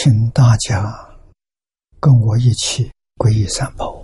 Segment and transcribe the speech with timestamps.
[0.00, 0.96] 请大家
[1.98, 4.00] 跟我一起皈依三宝。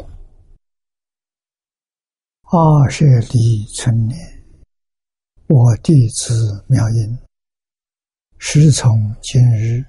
[2.50, 4.19] 二舍离春年，
[5.47, 7.17] 我弟子妙音。
[8.39, 9.84] 时从今日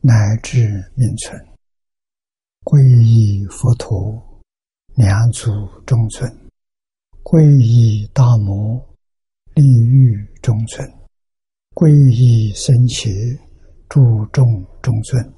[0.00, 1.38] 乃至命存，
[2.64, 4.42] 皈依佛陀，
[4.94, 5.50] 两祖
[5.84, 6.26] 中尊；
[7.22, 8.82] 皈依大摩，
[9.52, 10.88] 利欲中尊；
[11.74, 13.38] 皈依僧伽，
[13.90, 15.34] 注众中尊。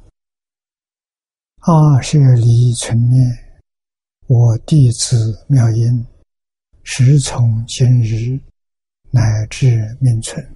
[1.60, 3.26] 阿舍离存念，
[4.26, 6.06] 我弟子妙音，
[6.82, 8.38] 时从今日
[9.10, 10.54] 乃至命存。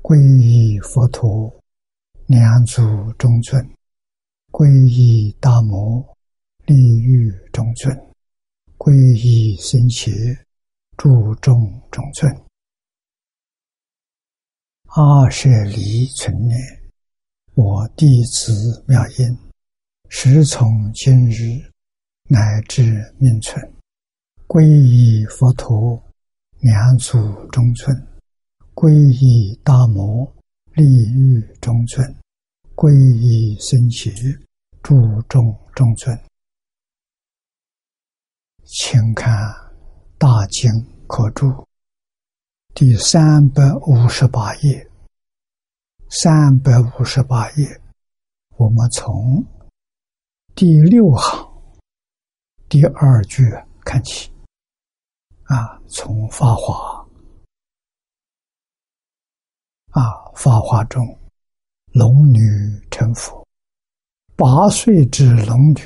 [0.00, 1.62] 皈依佛陀，
[2.24, 3.62] 两祖中尊；
[4.50, 6.16] 皈依大摩，
[6.64, 7.94] 利欲中尊；
[8.78, 10.10] 皈依僧伽，
[10.96, 12.34] 注众中尊。
[14.86, 16.58] 阿舍离存念，
[17.56, 19.38] 我弟子妙音，
[20.10, 21.58] 时从今日
[22.28, 23.58] 乃至命存，
[24.46, 25.98] 皈依佛陀，
[26.60, 27.96] 两祖中尊。
[28.74, 30.30] 皈依大摩，
[30.74, 32.06] 利欲中尊；
[32.74, 34.12] 皈依僧伽，
[34.82, 36.14] 注众中尊。
[38.64, 39.32] 请看
[40.18, 40.70] 《大经
[41.06, 41.46] 可注》
[42.74, 44.86] 第三百五十八页。
[46.22, 47.80] 三百五十八页，
[48.56, 49.44] 我们从
[50.54, 51.46] 第六行
[52.70, 53.42] 第二句
[53.84, 54.32] 看起。
[55.42, 57.06] 啊，从发华。
[59.90, 60.32] 啊！
[60.34, 61.06] 法华中，
[61.92, 62.40] 龙女
[62.90, 63.46] 成佛，
[64.36, 65.80] 八岁之龙女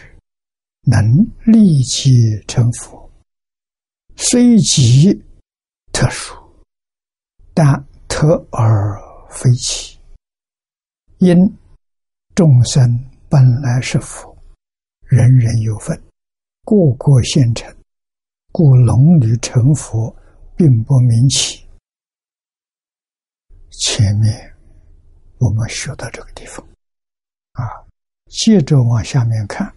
[0.83, 1.03] 能
[1.45, 3.11] 立即成佛，
[4.15, 5.13] 虽极
[5.93, 6.37] 特殊，
[7.53, 8.97] 但特而
[9.29, 10.00] 非奇。
[11.21, 11.37] 因
[12.35, 12.83] 众生
[13.29, 14.35] 本来是佛，
[15.03, 15.95] 人人有份，
[16.65, 17.71] 个个现成，
[18.51, 20.17] 故龙女成佛
[20.57, 21.69] 并不明奇。
[23.69, 24.57] 前面
[25.39, 26.67] 我们学到这个地方，
[27.53, 27.69] 啊，
[28.29, 29.71] 接着往下面看，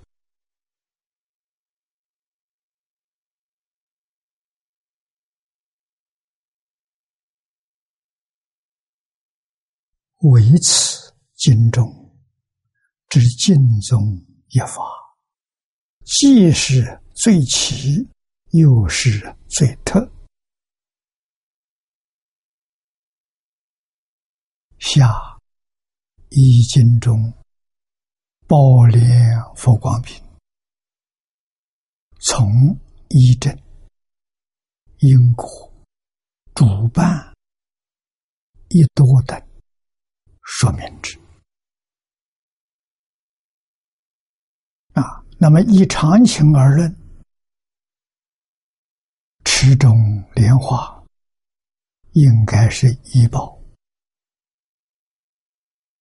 [10.20, 11.86] 为此经中
[13.10, 14.00] 之经中
[14.50, 14.82] 一法，
[16.06, 18.08] 既是最奇，
[18.52, 20.10] 又是最特。
[24.80, 25.08] 下
[26.30, 27.34] 一经中
[28.48, 30.24] 宝莲佛光品，
[32.20, 32.46] 从
[33.10, 33.56] 一正
[35.00, 35.48] 因果
[36.54, 37.34] 主办。
[38.70, 39.40] 一多等。
[40.42, 41.23] 说明之。
[44.94, 45.24] 啊。
[45.38, 46.96] 那么以常情而论，
[49.44, 51.04] 池中莲花
[52.14, 53.60] 应该是医宝。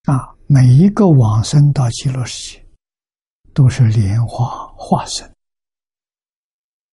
[0.05, 2.67] 啊，每一个往生到极乐世界，
[3.53, 5.29] 都是莲花化身。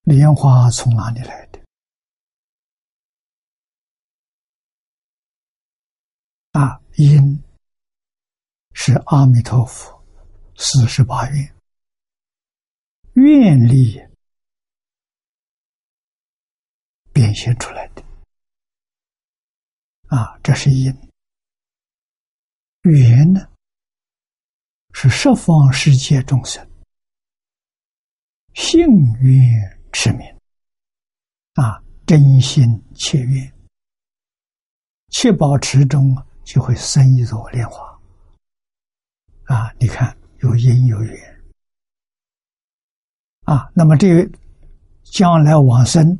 [0.03, 1.59] 莲花从哪里来的？
[6.51, 7.43] 啊，因
[8.73, 10.03] 是阿弥陀佛
[10.55, 11.55] 四十八愿
[13.21, 14.01] 愿力
[17.13, 18.03] 变现出来的。
[20.07, 20.91] 啊，这是因。
[22.83, 23.41] 缘呢，
[24.93, 26.65] 是十方世界众生
[28.53, 28.87] 幸
[29.21, 30.25] 愿持名
[31.55, 33.53] 啊，真心切愿，
[35.09, 37.99] 切保持中就会生一朵莲花
[39.45, 39.71] 啊！
[39.79, 41.28] 你看有因有缘
[43.49, 44.39] 啊，那么这个
[45.01, 46.19] 将来往生，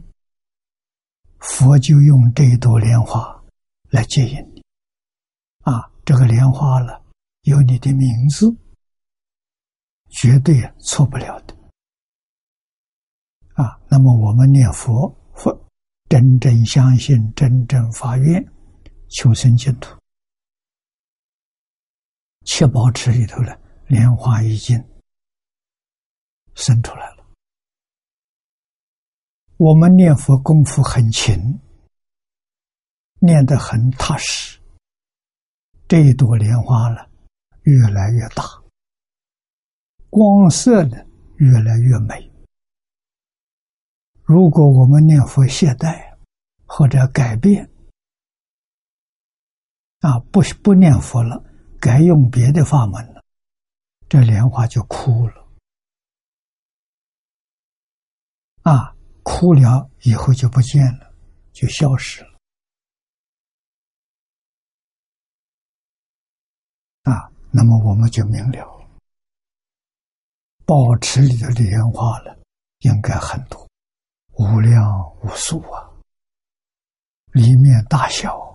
[1.38, 3.40] 佛就用这一朵莲花
[3.92, 4.64] 来接引你
[5.60, 5.92] 啊。
[6.04, 7.00] 这个莲花了，
[7.44, 8.52] 有你的名字，
[10.10, 11.56] 绝对错不了的。
[13.54, 15.70] 啊，那么我们念佛，佛
[16.08, 18.44] 真正相信，真正发愿，
[19.10, 19.96] 求生净土，
[22.44, 24.84] 七宝池里头的莲花已经
[26.56, 27.19] 生出来了。
[29.60, 31.60] 我们念佛功夫很勤，
[33.20, 34.58] 念得很踏实。
[35.86, 37.06] 这一朵莲花呢，
[37.64, 38.42] 越来越大，
[40.10, 40.96] 光色呢
[41.40, 42.32] 越来越美。
[44.24, 46.16] 如果我们念佛懈怠
[46.66, 47.70] 或者改变，
[50.00, 51.44] 啊，不不念佛了，
[51.82, 53.22] 改用别的法门了，
[54.08, 55.50] 这莲花就枯了。
[58.62, 58.96] 啊，
[59.32, 61.14] 枯了以后就不见了，
[61.54, 62.30] 就消失了。
[67.04, 68.90] 啊，那么我们就明了，
[70.66, 72.40] 宝池里的莲花了，
[72.80, 73.70] 应该很多，
[74.32, 74.82] 无量
[75.22, 75.88] 无数啊，
[77.34, 78.50] 里面大小。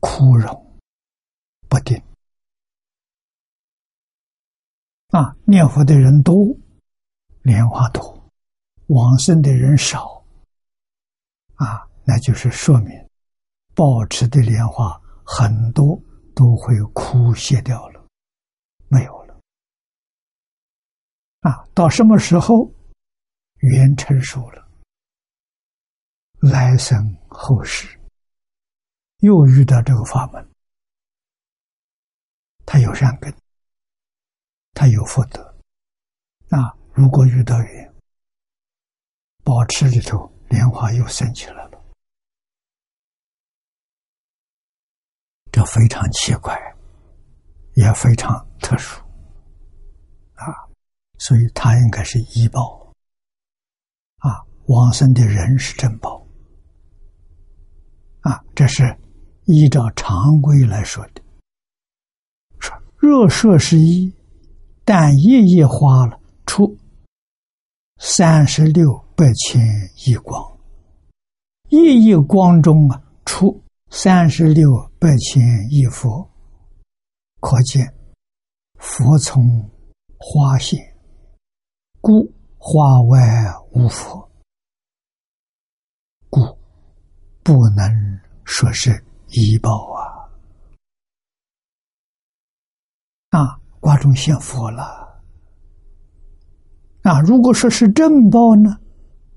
[0.00, 0.80] 枯荣
[1.68, 1.96] 不定
[5.08, 5.34] 啊！
[5.46, 6.34] 念佛的人多，
[7.40, 8.02] 莲花多；
[8.88, 10.22] 往生的人少
[11.54, 12.90] 啊，那就是说明
[13.74, 15.98] 保持的莲花很多
[16.34, 18.04] 都会枯谢掉了，
[18.88, 19.34] 没有了
[21.40, 21.64] 啊！
[21.74, 22.70] 到什么时候
[23.58, 24.68] 缘成熟了，
[26.40, 27.98] 来生后世。
[29.20, 30.46] 又遇到这个法门，
[32.66, 33.34] 他有善根，
[34.74, 35.42] 他有福德，
[36.50, 36.76] 啊！
[36.92, 37.93] 如果遇到缘，
[39.44, 41.84] 宝池里头莲花又升起来了，
[45.52, 46.58] 这非常奇怪，
[47.74, 49.00] 也非常特殊，
[50.34, 50.46] 啊！
[51.18, 52.92] 所以他应该是医宝，
[54.18, 54.42] 啊！
[54.66, 56.26] 往生的人是珍宝，
[58.22, 58.42] 啊！
[58.54, 58.98] 这是。
[59.46, 61.22] 依照常规来说的，
[62.58, 64.10] 说若说是一，
[64.86, 66.74] 但一亿花了出
[68.06, 69.64] 三十六百千
[70.04, 70.38] 亿光，
[71.70, 73.58] 一亿光中啊出
[73.88, 76.22] 三十六百千亿佛，
[77.40, 77.82] 可见
[78.78, 79.42] 佛从
[80.18, 80.78] 花现，
[82.02, 83.18] 故花外
[83.72, 84.30] 无佛，
[86.28, 86.40] 故
[87.42, 89.02] 不能说是。
[89.30, 90.28] 医报啊！
[93.30, 95.03] 啊，挂中现佛了。
[97.04, 98.70] 啊，如果说是正报呢？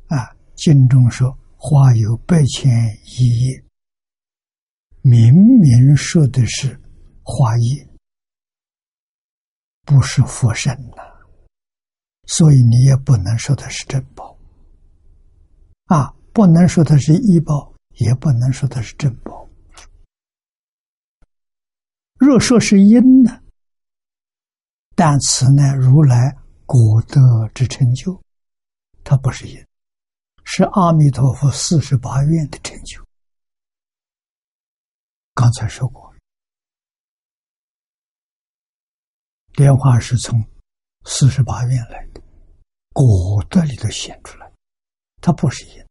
[0.08, 2.72] 啊，经中说花有百千
[3.04, 3.64] 亿叶，
[5.02, 6.80] 明明说的是
[7.24, 7.86] 花叶，
[9.84, 11.04] 不是佛身呐。
[12.28, 14.38] 所以你也不能说它是正报。
[15.88, 19.46] 啊，不能说它是医报，也不能说它是正报。
[22.18, 23.42] 若说是因呢？
[24.96, 26.34] 但此乃如来
[26.68, 28.22] 果德之成就，
[29.02, 29.56] 它不是因，
[30.44, 33.02] 是阿弥陀佛四十八愿的成就。
[35.34, 36.14] 刚才说过，
[39.54, 40.44] 莲花是从
[41.06, 42.22] 四十八愿来的，
[42.92, 44.52] 果德里头显出来，
[45.22, 45.88] 它不是因。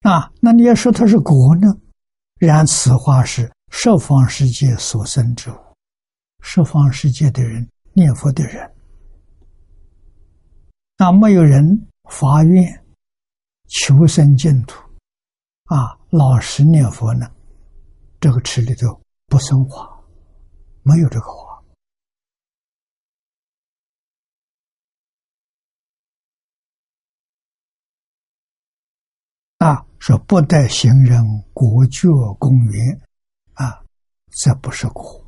[0.00, 1.68] 啊，那你要说它是果呢？
[2.40, 5.67] 然此话是十方世界所生之物，
[6.50, 8.74] 十方世界的人念佛的人，
[10.96, 12.86] 那没有人发愿
[13.66, 14.82] 求生净土，
[15.64, 17.30] 啊，老实念佛呢，
[18.18, 19.86] 这个池里头不生花，
[20.82, 21.62] 没有这个花，
[29.58, 29.84] 啊。
[29.98, 32.98] 说不得行人国觉公园，
[33.52, 33.84] 啊，
[34.30, 35.27] 这不是苦。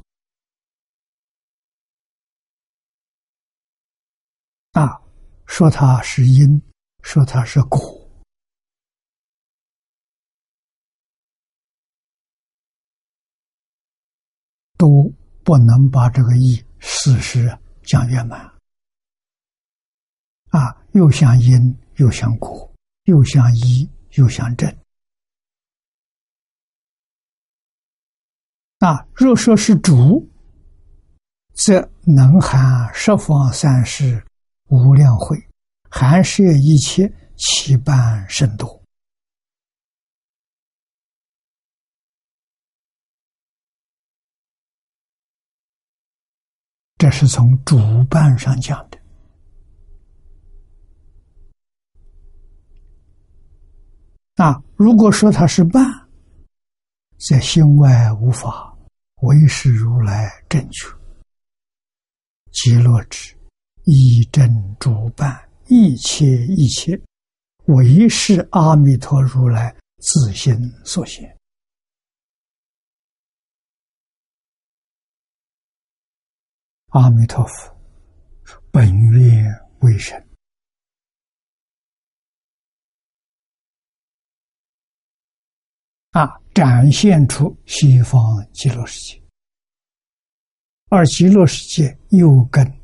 [4.72, 5.00] 啊，
[5.46, 6.60] 说它是因，
[7.02, 7.78] 说它是果，
[14.76, 15.12] 都
[15.44, 18.40] 不能把这个意事实讲圆满。
[20.50, 22.72] 啊，又像因，又像果，
[23.04, 23.88] 又像一。
[24.14, 24.68] 又像真
[28.80, 29.06] 啊！
[29.14, 30.28] 若说是主，
[31.54, 34.26] 则能含十方三世
[34.70, 35.36] 无量慧，
[35.90, 38.80] 含摄一切七般甚多。
[46.96, 47.78] 这是从主
[48.10, 48.98] 办上讲的。
[54.36, 55.82] 那如果说他是伴，
[57.18, 58.78] 在心外无法，
[59.22, 60.88] 唯是如来正觉，
[62.52, 63.34] 极乐之
[63.92, 66.96] 以真主办一切一切，
[67.66, 70.54] 唯是阿弥陀如来自心
[70.84, 71.36] 所现。
[76.90, 77.76] 阿弥陀佛，
[78.70, 79.44] 本愿
[79.80, 80.24] 为神。
[86.12, 88.20] 啊，展现出西方
[88.52, 89.22] 极乐世界，
[90.90, 92.79] 而极乐世界又跟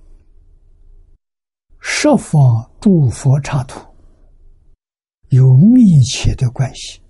[1.89, 3.81] 十方诸佛刹土
[5.29, 7.01] 有密切的关系，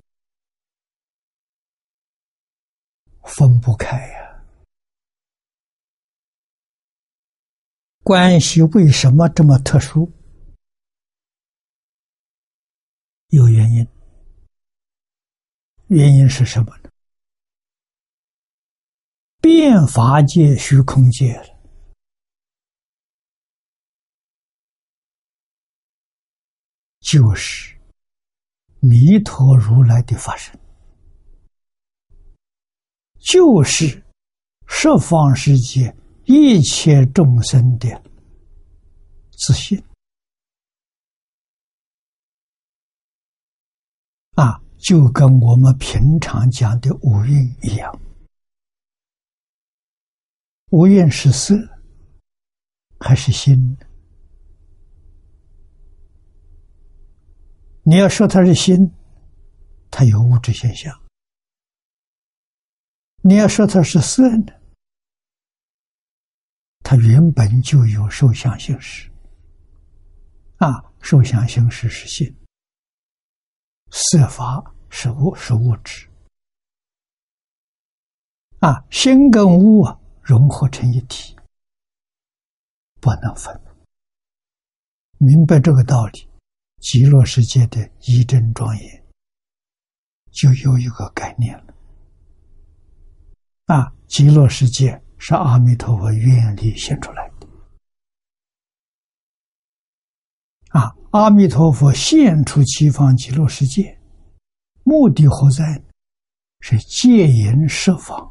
[3.24, 4.44] 分不开呀。
[8.02, 10.12] 关系为什么这么特殊？
[13.28, 13.88] 有原因。
[15.86, 16.90] 原因是什么呢？
[19.40, 21.55] 变法界、虚空界了，
[27.08, 27.72] 就是
[28.80, 30.58] 弥陀如来的法身，
[33.20, 34.04] 就是
[34.66, 35.94] 十方世界。
[36.24, 37.88] 一切众生的
[39.30, 39.80] 自信
[44.34, 47.96] 啊，就跟我们平常讲的五蕴一样。
[50.72, 51.54] 五蕴是色
[52.98, 53.78] 还是心？
[57.88, 58.92] 你要说它是心，
[59.92, 60.92] 它有物质现象；
[63.22, 64.52] 你要说它是色呢？
[66.80, 69.08] 它原本就有受想行识，
[70.56, 72.36] 啊，受想行识是心，
[73.92, 76.08] 色法是物是物质，
[78.58, 81.36] 啊，心跟物啊融合成一体，
[83.00, 83.54] 不能分。
[85.18, 86.28] 明白这个道理，
[86.80, 89.04] 极乐世界的一真庄严
[90.30, 91.74] 就有一个概念了，
[93.66, 95.02] 啊，极乐世界。
[95.18, 97.48] 是阿弥陀佛愿力现出来的
[100.78, 100.94] 啊！
[101.10, 103.98] 阿弥陀佛现出西方极乐世界，
[104.82, 105.82] 目的何在？
[106.60, 108.30] 是戒淫十方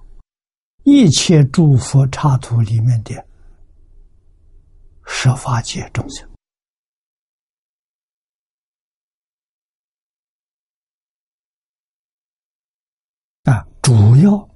[0.83, 3.25] 一切诸佛刹土里面的
[5.07, 6.29] 十法界众生
[13.45, 14.49] 啊，主要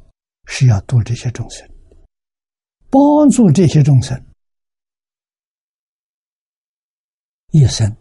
[0.46, 1.68] 是要度这些众生。
[2.92, 4.20] 帮助这些众生
[7.52, 7.96] 一生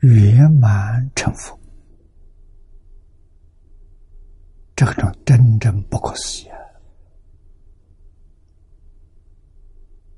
[0.00, 1.58] 圆满成佛，
[4.76, 6.48] 这种真正不可思议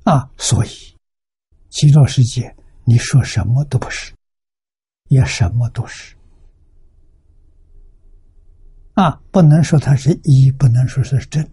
[0.02, 0.28] 啊！
[0.36, 0.68] 所以
[1.70, 2.52] 极乐世界，
[2.84, 4.12] 你说什么都不是，
[5.10, 6.16] 也什么都是
[8.94, 9.20] 啊！
[9.30, 11.48] 不能说它是一，不能说是真。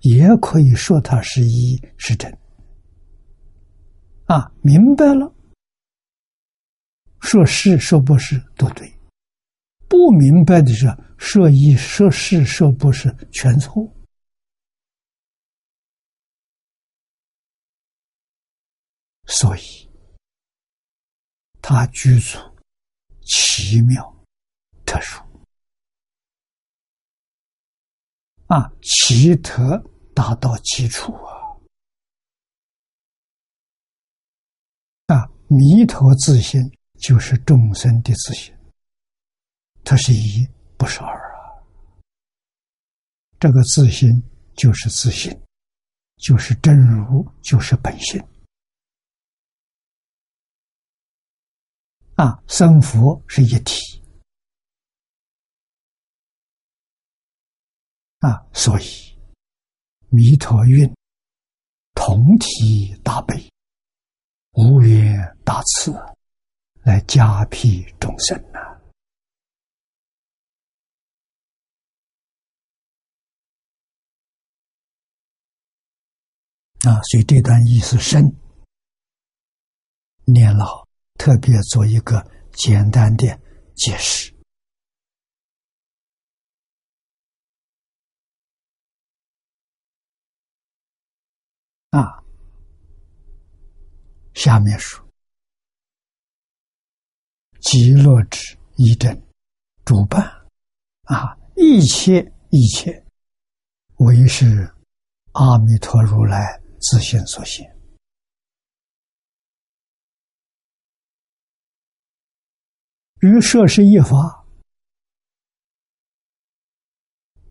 [0.00, 2.30] 也可以说它是一是真，
[4.26, 5.34] 啊，明白了，
[7.20, 8.86] 说是说不是都对，
[9.88, 10.86] 不明白的是
[11.16, 13.90] 说一说是说不是全错，
[19.26, 19.90] 所以
[21.62, 22.38] 他居住
[23.22, 24.14] 奇妙
[24.84, 25.23] 特殊
[28.46, 29.82] 啊，奇特。
[30.14, 31.58] 达到基础啊！
[35.12, 36.62] 啊，弥陀自信
[37.00, 38.56] 就是众生的自信，
[39.82, 41.66] 它是一，不是二啊。
[43.40, 44.22] 这个自信
[44.54, 45.36] 就是自信，
[46.18, 48.24] 就是真如，就是本性。
[52.14, 54.00] 啊，生佛是一体
[58.26, 59.14] 啊，所以。
[60.10, 60.88] 弥陀运
[61.94, 63.50] 同体大悲，
[64.52, 65.92] 无缘大慈，
[66.84, 68.60] 来加庇众生呐！
[76.88, 78.32] 啊，所以这段意思深，
[80.26, 80.86] 念老
[81.18, 83.26] 特别做一个简单的
[83.74, 84.33] 解释。
[91.94, 92.20] 啊，
[94.34, 95.00] 下面说，
[97.60, 99.16] 极乐之一真
[99.84, 100.20] 主办
[101.04, 103.06] 啊，一切一切，
[103.98, 104.74] 唯是
[105.34, 107.64] 阿弥陀如来自性所现。
[113.20, 114.44] 于设是一法，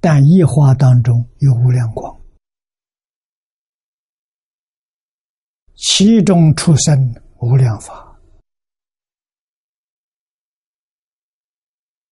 [0.02, 2.23] 但一花当中有无量光。
[5.86, 8.18] 其中出生无量法，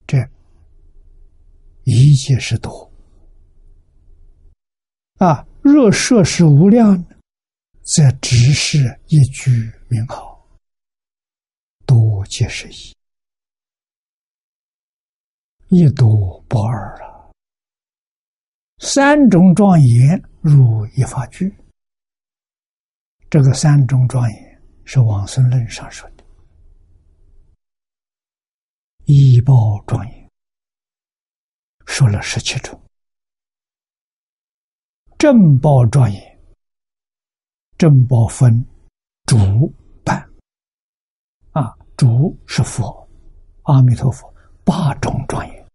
[0.05, 0.17] 这
[1.85, 2.91] 一切是多
[5.19, 5.47] 啊！
[5.61, 7.01] 若说是无量，
[7.83, 9.49] 则只是一句
[9.87, 10.45] 名号，
[11.85, 12.93] 多即是一，
[15.69, 17.31] 一多不二了。
[18.79, 21.55] 三种庄严如一法句。
[23.31, 26.23] 这个三种庄严是往生论上说的，
[29.05, 30.29] 一报庄严
[31.85, 32.77] 说了十七种，
[35.17, 36.39] 正报庄严，
[37.77, 38.53] 正报分
[39.23, 39.73] 主
[40.03, 40.29] 半，
[41.51, 43.09] 啊，主是佛，
[43.61, 44.29] 阿弥陀佛
[44.65, 45.67] 八种庄严，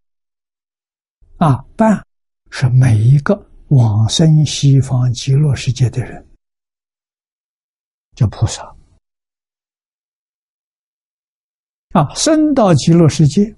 [1.37, 2.05] 啊，半
[2.51, 3.33] 是每一个
[3.69, 6.23] 往生西方极乐世界的人。
[8.17, 8.75] 叫菩萨。
[11.91, 13.55] 啊，生到极乐世界，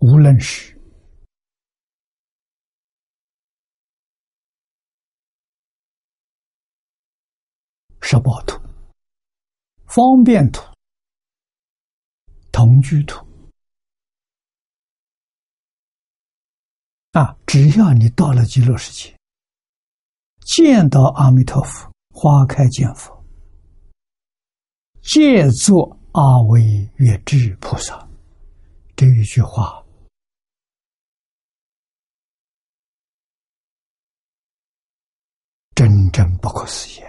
[0.00, 0.70] 无论是。
[8.02, 8.60] 十报图、
[9.86, 10.62] 方便图、
[12.52, 13.31] 同居图。
[17.12, 17.36] 啊！
[17.46, 19.14] 只要你到了极乐世界，
[20.46, 23.22] 见到阿弥陀佛，花开见佛，
[25.02, 28.08] 借作阿惟越智菩萨，
[28.96, 29.84] 这一句话
[35.74, 37.04] 真正不可思议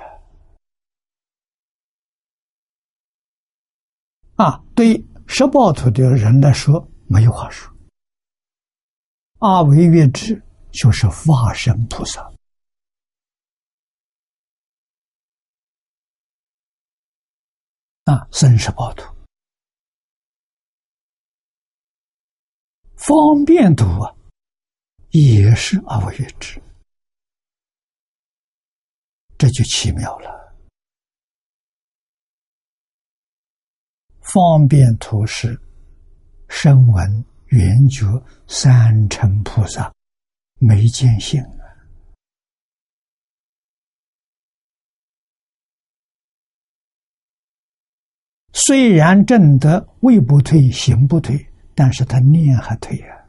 [4.35, 4.61] 啊！
[4.75, 7.72] 对十报土的人来说，没有话说。
[9.43, 12.31] 阿惟越智就是化身菩萨
[18.05, 19.03] 啊，生十报图，
[22.95, 24.15] 方便图啊，
[25.09, 26.61] 也是阿惟越智，
[29.37, 30.55] 这就奇妙了。
[34.21, 35.59] 方便图是
[36.47, 37.32] 声闻。
[37.53, 38.03] 圆觉
[38.47, 39.93] 三乘菩萨
[40.57, 41.61] 没见性啊！
[48.53, 53.21] 虽然正得位不退，行不退，但是他念还退啊！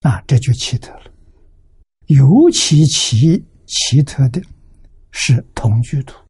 [0.00, 1.10] 啊，这就奇特了。
[2.08, 4.42] 尤其奇奇特的
[5.10, 6.22] 是同居图。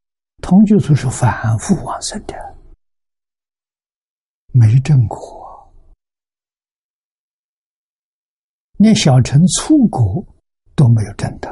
[0.44, 2.34] 同居处是反复往生的，
[4.52, 5.72] 没正果，
[8.76, 10.22] 连小乘粗果
[10.74, 11.48] 都没有证得，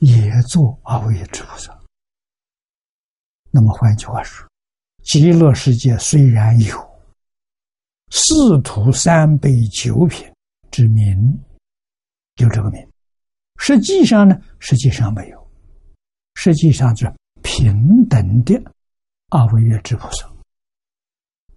[0.00, 1.72] 也做阿惟越菩萨。
[3.52, 4.44] 那么换句话说，
[5.04, 7.00] 极乐世界虽然有
[8.10, 10.28] 四土三杯九品
[10.72, 11.40] 之名，
[12.38, 12.84] 有这个名，
[13.58, 15.41] 实际上呢，实际上没有。
[16.44, 17.06] 实际上是
[17.40, 18.60] 平等的
[19.28, 20.28] 阿惟越之菩萨，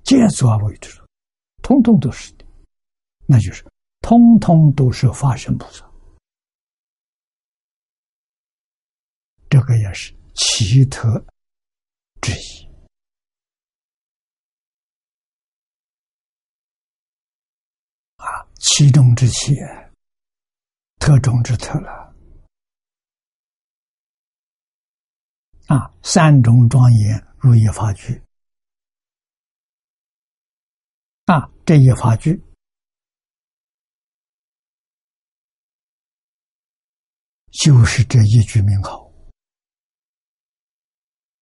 [0.04, 1.08] 皆作阿惟之菩萨，
[1.64, 2.46] 通通都是的，
[3.26, 3.66] 那就是
[4.02, 5.84] 通通都是化身菩萨，
[9.50, 11.26] 这个也是奇特
[12.22, 12.70] 之一。
[18.18, 19.56] 啊，其中之奇，
[21.00, 22.05] 特中之特了。
[25.68, 28.22] 啊，三种庄严如一法具。
[31.26, 32.40] 啊，这一法具
[37.52, 39.04] 就是这一句名号。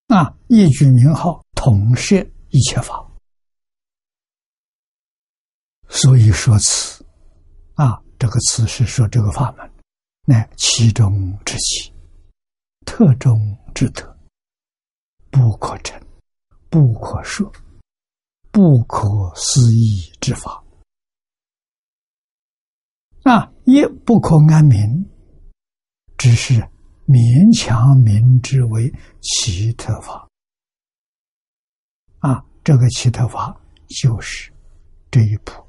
[0.08, 2.16] 啊，一句名号统摄
[2.50, 3.06] 一切法，
[5.90, 7.04] 所以说此
[7.74, 9.70] 啊，这个词是说这个法门，
[10.26, 11.92] 乃其中之奇，
[12.86, 13.38] 特中
[13.74, 14.13] 之特。
[15.34, 16.00] 不可成，
[16.70, 17.52] 不可说，
[18.52, 20.64] 不可思议之法
[23.24, 23.52] 啊！
[23.66, 24.80] 也不可安民，
[26.20, 26.54] 只是
[27.08, 30.30] 勉强民之为奇特法
[32.20, 32.46] 啊！
[32.64, 34.54] 这个奇特法就是
[35.10, 35.52] 这一部《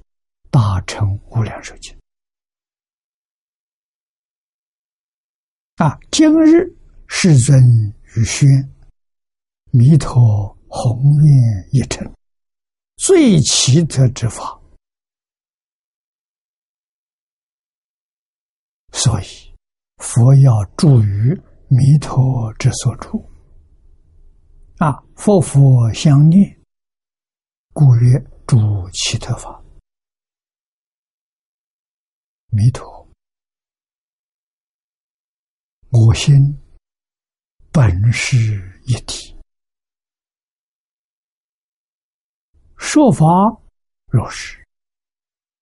[0.50, 1.96] 大乘无量寿经》
[5.84, 5.98] 啊！
[6.10, 6.70] 今日
[7.08, 7.58] 世尊
[8.14, 8.46] 与宣。
[9.76, 12.08] 弥陀宏愿一成，
[12.94, 14.56] 最奇特之法。
[18.92, 19.24] 所以，
[19.96, 21.34] 佛要住于
[21.66, 23.28] 弥陀之所住。
[24.78, 26.56] 啊，佛佛相念，
[27.72, 28.56] 故曰诸
[28.92, 29.60] 奇特法。
[32.50, 33.08] 弥陀，
[35.90, 36.32] 我心
[37.72, 39.33] 本是一体，
[42.86, 43.26] 说法
[44.06, 44.62] 如是，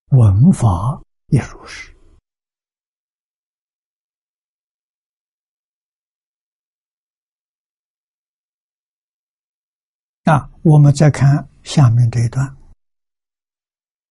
[0.08, 1.96] 文法也如是。
[10.24, 12.56] 那，我们再看下面这一段，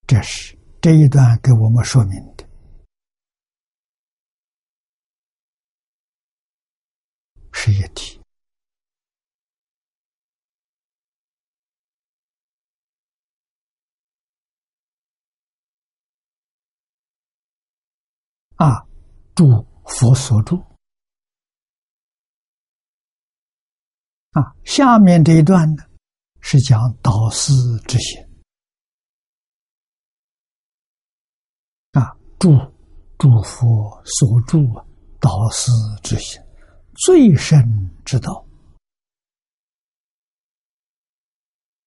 [0.07, 2.47] 这是这一段给我们说明的，
[7.51, 8.20] 是一体。
[18.61, 18.85] 啊，
[19.33, 20.55] 住佛所住。
[24.33, 25.83] 啊，下面这一段呢？
[26.41, 27.53] 是讲导师
[27.87, 28.19] 之心
[31.91, 32.49] 啊，祝
[33.17, 34.85] 祝佛所祝啊，
[35.19, 35.71] 导师
[36.03, 36.41] 之心
[36.95, 37.59] 最深
[38.03, 38.45] 之道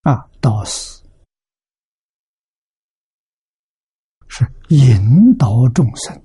[0.03, 1.03] 啊，导师
[4.29, 6.24] 是引导众生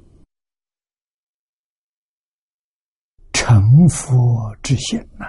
[3.50, 5.26] 成佛之心呐。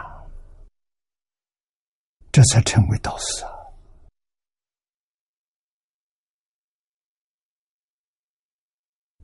[2.30, 3.50] 这才成为导师啊！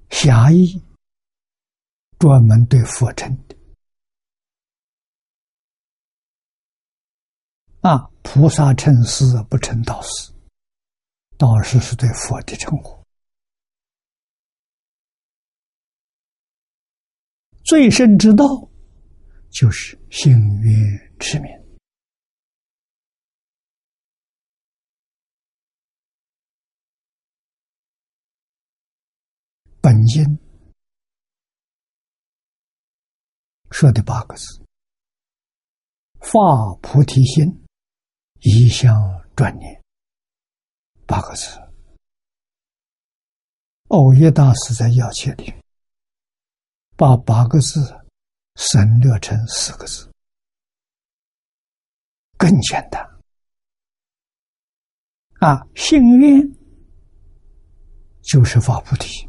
[0.09, 0.83] 狭义
[2.19, 3.57] 专门对佛称的
[7.83, 10.33] 啊，菩萨称师不称导师，
[11.37, 13.05] 导师是对佛的称呼。
[17.67, 18.47] 最深之道
[19.57, 21.51] 就是心愿持名。
[29.81, 30.23] 本经
[33.71, 34.63] 说的八个字
[36.21, 36.39] ：“发
[36.83, 37.65] 菩提心，
[38.41, 38.95] 一向
[39.35, 39.83] 专念。”
[41.09, 41.47] 八个字。
[43.89, 45.51] 欧耶大师在要切里
[46.95, 48.06] 把八个字
[48.57, 50.11] 省略成四个字，
[52.39, 53.01] 更简单。
[55.41, 56.43] 啊，心愿
[58.23, 59.29] 就是发菩提。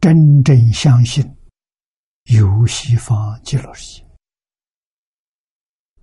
[0.00, 1.24] 真正相信
[2.24, 4.06] 有西方极乐世界，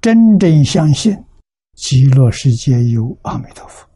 [0.01, 1.13] 真正相信
[1.73, 3.87] 极乐世界有阿弥陀佛，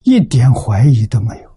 [0.00, 1.49] 一点怀疑都没有。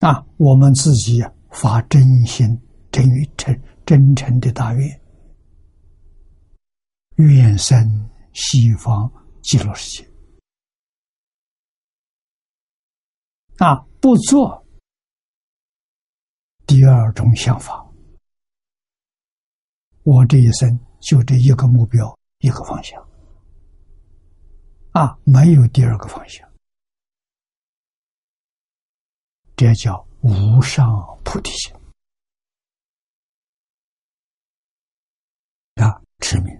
[0.00, 2.46] 啊，我们自己发真心、
[2.90, 3.04] 真
[3.36, 5.00] 诚、真诚的大愿，
[7.16, 9.10] 愿生西方
[9.42, 10.10] 极乐世界。
[13.58, 13.84] 啊。
[14.00, 14.64] 不做
[16.64, 17.84] 第二种想法，
[20.04, 23.04] 我这一生就这一个目标，一个方向，
[24.92, 26.47] 啊，没有第二个方向，
[29.58, 30.86] 这叫无上
[31.24, 31.74] 菩提心
[35.74, 36.00] 啊！
[36.20, 36.54] 持名，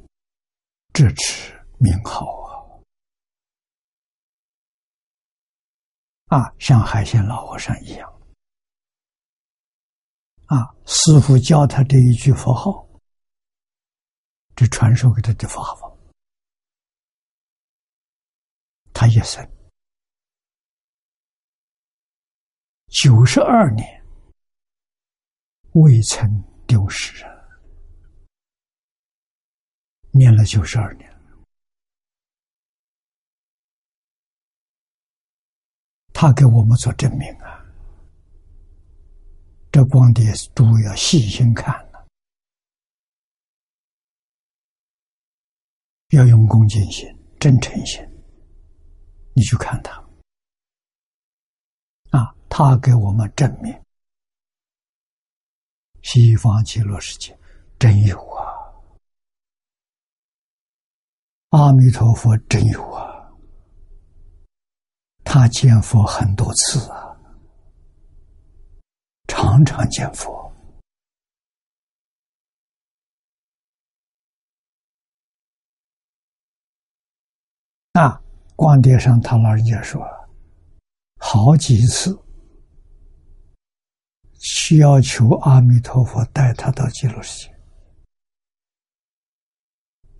[0.92, 2.26] 这持名号。
[6.26, 8.12] 啊，啊像海鲜老和尚一样，
[10.46, 12.84] 啊，师傅教他这一句佛号，
[14.56, 15.88] 这传授给他的法法，
[18.92, 19.48] 他一生
[22.88, 24.02] 九十二年
[25.72, 27.30] 未曾丢失啊，
[30.10, 31.08] 念了九十二年。
[36.14, 37.64] 他给我们做证明啊！
[39.70, 42.08] 这光碟诸位要细心看了，
[46.08, 47.06] 要用恭敬心、
[47.38, 48.02] 真诚心，
[49.34, 50.07] 你去看他！
[52.48, 53.74] 他给我们证明。
[56.02, 57.38] 西方极乐世界
[57.78, 58.44] 真有啊。
[61.50, 63.30] 阿弥陀佛真有啊。
[65.24, 67.08] 他见佛很多次啊。
[69.26, 70.48] 常常见佛。
[77.92, 78.20] 那
[78.54, 80.00] 光碟上他老人家说
[81.18, 82.16] 好几次
[84.50, 87.54] 需要求阿弥陀佛带他到极乐世界，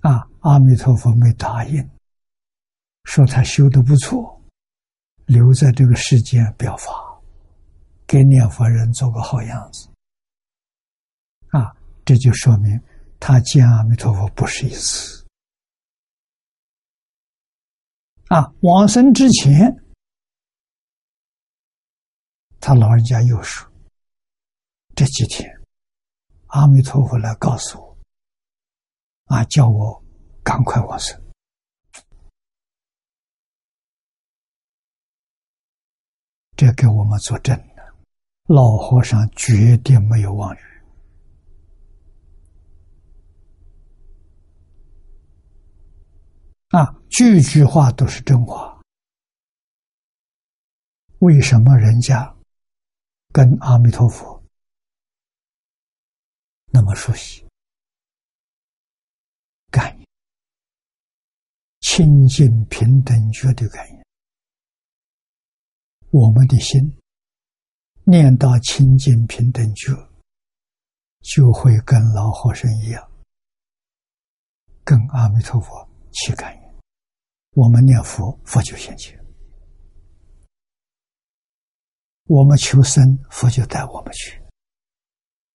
[0.01, 1.91] 啊，阿弥陀佛没答应，
[3.05, 4.39] 说他修的不错，
[5.25, 6.93] 留在这个世间表法，
[8.07, 9.89] 给念佛人做个好样子，
[11.49, 12.79] 啊，这就说明
[13.19, 15.27] 他见阿弥陀佛不是一次。
[18.27, 19.75] 啊，往生之前，
[22.61, 23.67] 他老人家又说
[24.99, 25.49] ：“这几天，
[26.49, 27.97] 阿弥陀佛来告诉我，
[29.27, 30.03] 啊，叫我
[30.43, 31.17] 赶快往生。”
[36.57, 37.95] 这给我们作证的，
[38.47, 40.59] 老和尚绝对没有妄语。
[46.71, 48.83] 啊，句句话都是真话。
[51.21, 52.35] 为什么人家
[53.33, 54.38] 跟阿弥陀佛
[56.79, 57.45] 那么熟悉？
[59.69, 60.07] 感应
[61.81, 64.05] 清净平等绝对感应，
[66.11, 66.97] 我们的心
[68.05, 69.93] 念到清净平等觉，
[71.23, 73.11] 就会跟老和尚一样，
[74.85, 76.63] 跟阿弥陀佛起感应。
[77.55, 79.19] 我们念佛，佛就现前；
[82.27, 84.41] 我们求生，佛就带我们去。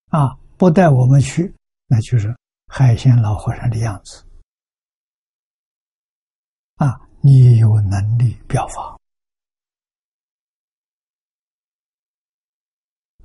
[0.09, 1.53] 啊，不带我们去，
[1.87, 2.33] 那就是
[2.67, 4.25] 海鲜老和尚的样子。
[6.75, 8.97] 啊，你有能力表法，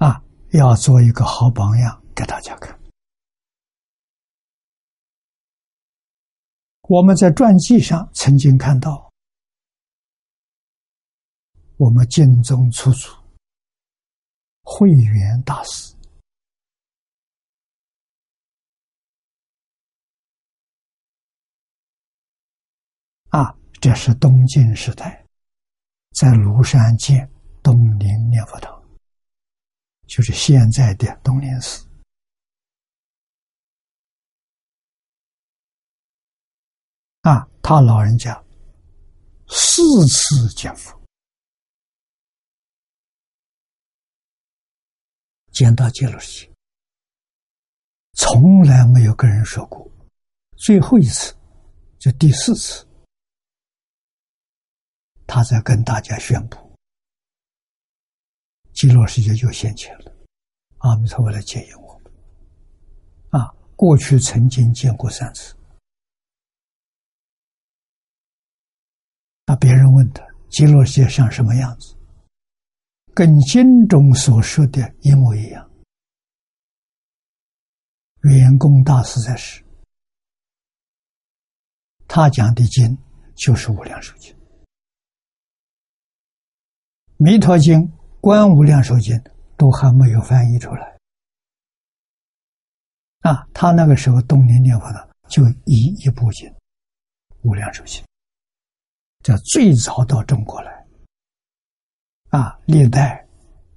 [0.04, 0.20] 啊，
[0.50, 2.76] 要做一个好榜样给大家看。
[6.88, 9.12] 我们在传记上曾经看到，
[11.76, 13.08] 我们敬宗出祖
[14.62, 15.94] 慧远大师
[23.28, 25.24] 啊，这是东晋时代
[26.12, 27.30] 在庐山建
[27.62, 28.82] 东林念佛堂，
[30.06, 31.86] 就是现在的东林寺。
[37.20, 38.42] 啊，他老人家
[39.48, 40.98] 四次见佛，
[45.52, 46.52] 见到极乐世界，
[48.14, 49.86] 从来没有跟人说过。
[50.56, 51.36] 最后一次，
[51.98, 52.87] 就第四次，
[55.28, 56.56] 他在跟大家宣布，
[58.72, 60.12] 极乐世界就现前了。
[60.78, 62.10] 阿弥陀佛来接引我们。
[63.30, 65.54] 啊，过去曾经见过三次。
[69.44, 71.94] 那别人问他极乐世界像什么样子？
[73.14, 75.70] 跟经中所说的一模一样。
[78.22, 79.62] 圆公大师在世，
[82.06, 82.96] 他讲的经
[83.34, 84.32] 就是《无量寿经》，
[87.20, 87.80] 《弥陀经》
[88.20, 89.16] 《观无量寿经》
[89.56, 90.96] 都还没有翻译出来。
[93.22, 96.48] 啊，他那个时候东林念佛的就一一部经
[97.42, 98.00] 《无量寿经》。
[99.24, 100.86] 这最早到中国来，
[102.28, 103.26] 啊，历代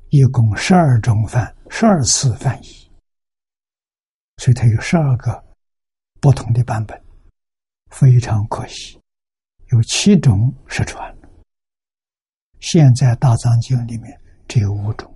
[0.09, 2.91] 一共十二种翻，十二次翻译，
[4.37, 5.43] 所以它有十二个
[6.19, 7.03] 不同的版本，
[7.89, 9.01] 非常可惜，
[9.71, 11.11] 有七种失传
[12.61, 15.13] 现在大藏经里面只有五种，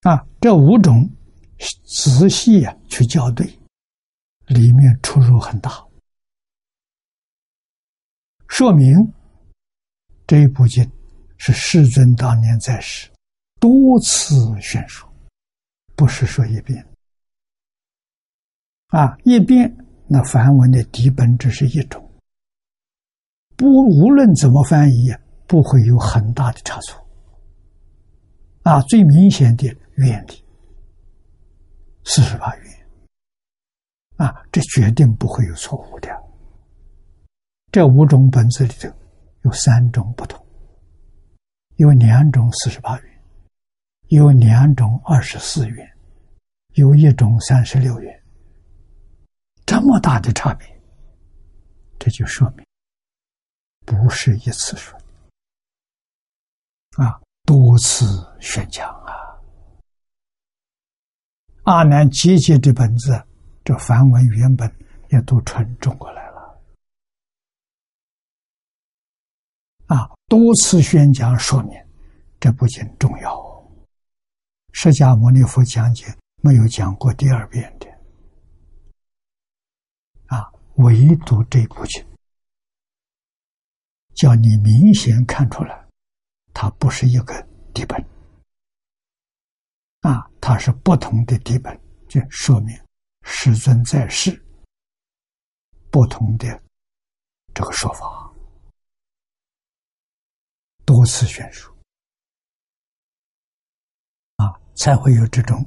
[0.00, 1.08] 啊，这五种
[1.84, 3.46] 仔细啊去校对，
[4.46, 5.70] 里面出入很大。
[8.48, 8.94] 说明
[10.26, 10.88] 这一部经
[11.38, 13.10] 是世尊当年在世
[13.58, 15.10] 多次宣说，
[15.96, 16.86] 不是说一遍。
[18.88, 19.74] 啊，一遍
[20.06, 22.11] 那梵文的底本只是一种，
[23.62, 25.14] 不无论怎么翻译，
[25.46, 27.00] 不会有很大的差错。
[28.64, 30.44] 啊，最明显的原理
[32.02, 32.66] 四十八愿，
[34.16, 36.08] 啊，这决定不会有错误的。
[37.70, 38.88] 这五种本子里头
[39.42, 40.44] 有三种不同，
[41.76, 43.22] 有两种四十八元，
[44.08, 45.88] 有两种二十四元，
[46.74, 48.22] 有一种三十六元，
[49.64, 50.66] 这么大的差别，
[52.00, 52.66] 这就说明
[53.84, 55.04] 不是一次说的
[57.04, 58.06] 啊，多次
[58.40, 59.12] 宣讲啊。
[61.64, 63.24] 阿难集结这本子，
[63.64, 64.70] 这梵文原本
[65.10, 66.62] 也都传中国来了
[69.86, 70.10] 啊。
[70.26, 71.72] 多次宣讲说明，
[72.40, 73.40] 这不仅重要。
[74.72, 76.06] 释迦牟尼佛讲解
[76.42, 77.86] 没有讲过第二遍的
[80.26, 82.11] 啊，唯独这部经。
[84.14, 85.88] 叫你明显看出来，
[86.54, 87.34] 它不是一个
[87.74, 88.00] 底本，
[90.00, 92.76] 啊，它是不同的底本，就说明
[93.22, 94.42] 师尊在世
[95.90, 96.62] 不同的
[97.54, 98.32] 这个说法，
[100.84, 101.70] 多次宣说。
[104.74, 105.64] 才会有这种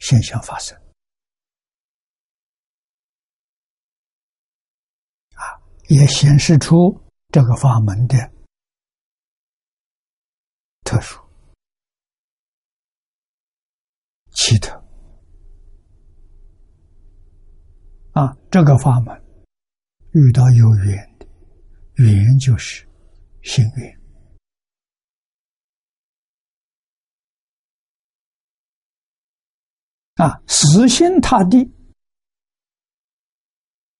[0.00, 0.76] 现象发生。
[5.36, 5.56] 啊，
[5.88, 7.00] 也显示出
[7.32, 8.16] 这个法门的
[10.84, 11.20] 特殊、
[14.32, 14.72] 奇特
[18.12, 18.36] 啊。
[18.50, 19.24] 这个法门
[20.12, 21.26] 遇到有缘的，
[21.94, 22.84] 缘就是
[23.42, 24.00] 幸运。
[30.16, 31.72] 啊，死心塌地，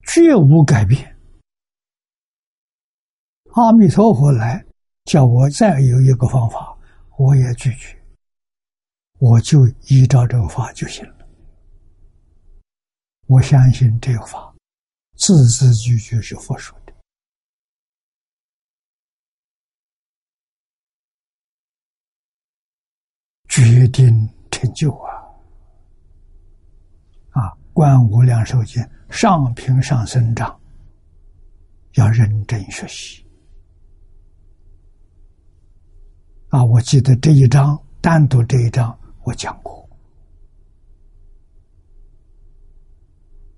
[0.05, 1.20] 绝无改变。
[3.55, 4.65] 阿弥陀佛来
[5.07, 6.79] 叫我再有一个方法，
[7.19, 8.01] 我也拒绝，
[9.19, 11.29] 我就依照这个法就行了。
[13.27, 14.55] 我相信这个法
[15.17, 16.93] 字字句句是佛说的，
[23.49, 25.11] 决定成就啊！
[27.31, 30.61] 啊观无量寿经上品上生长，
[31.95, 33.27] 要认真学习。
[36.51, 39.89] 啊，我记得这一章单独这一章我讲过，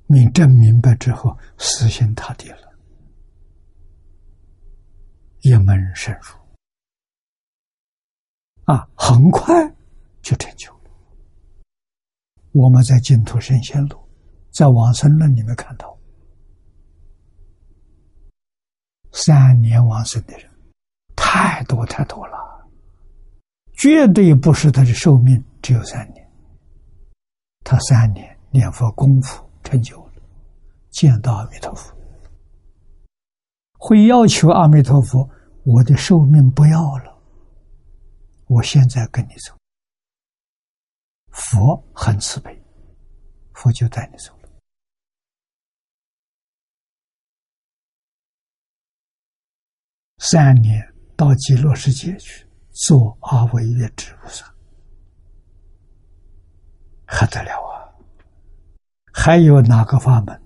[0.07, 2.73] 明正明白之后，死心塌地了，
[5.41, 6.37] 一门深入，
[8.73, 9.55] 啊，很快
[10.21, 10.91] 就成就了。
[12.53, 14.01] 我们在净土圣贤录。
[14.53, 15.99] 在往生论里面看到，
[19.13, 20.47] 三年往生的人
[21.17, 22.37] 太多太多了，
[23.83, 26.31] 绝对不是他的寿命只有三年。
[27.65, 30.23] 他三年念佛功夫成就了，
[30.91, 31.93] 见到阿弥陀佛，
[33.73, 35.29] 会要求阿弥陀佛
[35.67, 37.21] ：“我的寿命不要了，
[38.47, 39.53] 我现在跟你走。”
[41.35, 42.57] 佛很慈悲，
[43.53, 44.33] 佛就带你走。
[50.19, 50.81] 三年
[51.17, 52.47] 到极乐世界去
[52.83, 54.45] 做阿惟越之菩萨，
[57.07, 57.87] 还得了啊！
[59.13, 60.43] 还有哪个法门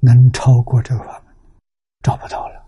[0.00, 1.32] 能超过这个法门？
[2.02, 2.60] 找不到了。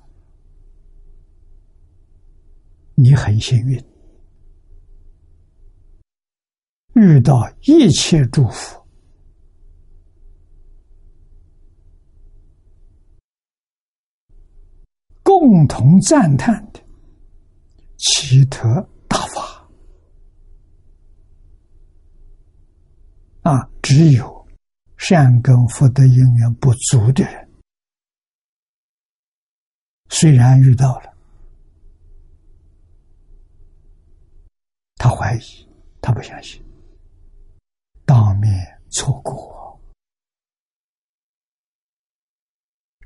[2.95, 3.85] 你很幸运，
[6.95, 8.86] 遇到一切祝福。
[15.39, 16.81] 共同赞叹的
[17.99, 18.67] 奇特
[19.07, 19.69] 大法
[23.43, 23.71] 啊！
[23.83, 24.49] 只有
[24.97, 27.51] 善根福德因缘不足的人，
[30.09, 31.15] 虽然遇到了，
[34.97, 35.69] 他怀疑，
[36.01, 36.65] 他不相信，
[38.07, 39.79] 当面错过，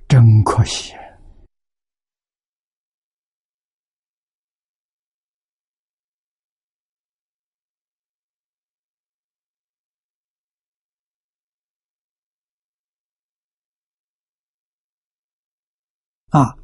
[0.06, 0.94] 真可惜。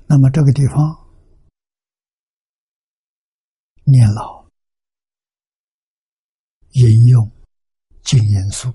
[0.08, 0.76] 那么这个地方
[3.84, 4.48] 念老
[6.70, 7.28] 引用
[8.04, 8.72] 净言书，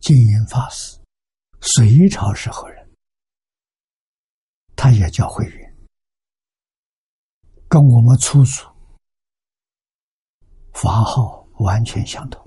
[0.00, 1.00] 净言法师，
[1.62, 2.90] 隋朝是何人？
[4.76, 5.76] 他也叫慧远，
[7.66, 8.62] 跟我们初祖
[10.74, 12.46] 法号完全相同，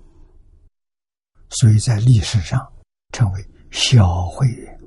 [1.49, 2.74] 所以在历史上。
[3.15, 4.77] 称为小会员，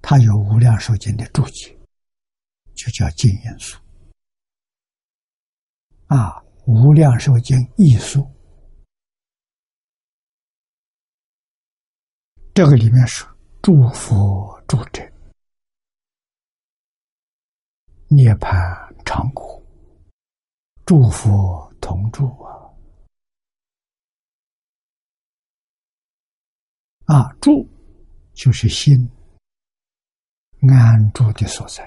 [0.00, 1.76] 他有无量寿经的注解，
[2.76, 3.76] 就叫净言书。
[6.06, 8.24] 啊，无量寿经一书，
[12.54, 13.26] 这个里面是
[13.60, 15.02] 祝福助者，
[18.06, 18.48] 涅槃
[19.04, 19.60] 长苦，
[20.86, 21.28] 祝福
[21.80, 22.59] 同住啊。
[27.10, 27.68] 啊，住
[28.34, 28.96] 就是心
[30.60, 31.82] 安住的所在。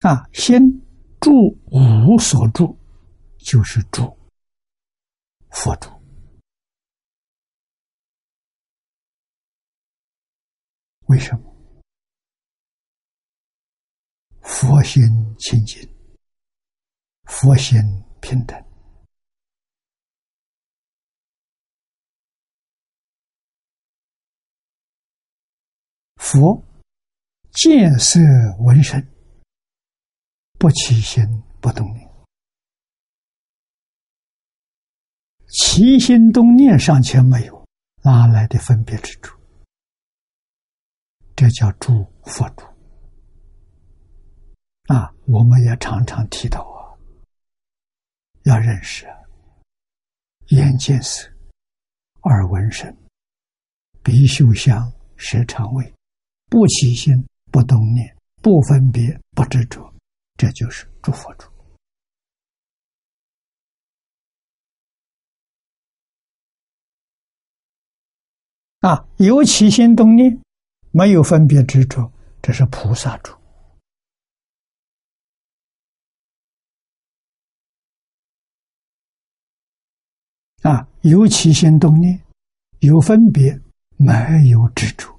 [0.00, 0.60] 啊，心
[1.22, 1.30] 住
[1.70, 2.78] 无所住，
[3.38, 4.02] 就是住
[5.48, 5.88] 佛住。
[11.06, 11.50] 为什么？
[14.42, 15.02] 佛心
[15.38, 15.80] 清净，
[17.24, 17.80] 佛心
[18.20, 18.62] 平等。
[26.34, 26.60] 佛
[27.52, 28.18] 见色
[28.58, 29.00] 闻声，
[30.58, 31.24] 不起心
[31.60, 32.10] 不动念，
[35.46, 37.64] 起心动念尚且没有，
[38.02, 39.38] 哪来的分别之处？
[41.36, 42.64] 这叫诸佛主
[44.92, 45.14] 啊！
[45.28, 46.98] 我们也常常提到啊，
[48.42, 49.06] 要认识
[50.48, 51.30] 眼见色，
[52.22, 52.92] 耳闻声，
[54.02, 55.93] 鼻嗅香，舌尝味，
[56.54, 57.12] 不起心，
[57.50, 59.92] 不动念，不分别，不执着，
[60.36, 61.48] 这就是诸佛主
[68.78, 69.04] 啊！
[69.16, 70.40] 有起心动念。
[70.92, 72.08] 没有分别执着，
[72.40, 73.32] 这是菩萨主
[80.62, 80.88] 啊！
[81.00, 82.22] 有起心动念，
[82.78, 83.60] 有分别，
[83.96, 84.12] 没
[84.50, 85.13] 有执着，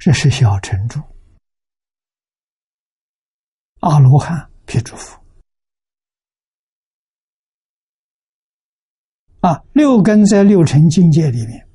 [0.00, 0.98] 这是小乘主。
[3.80, 5.20] 阿罗汉辟诸佛。
[9.40, 11.68] 啊，六根在六尘境界里面，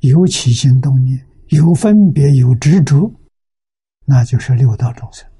[0.00, 3.12] 有起心动念，有分别，有执着，
[4.06, 5.30] 那就是六道众生。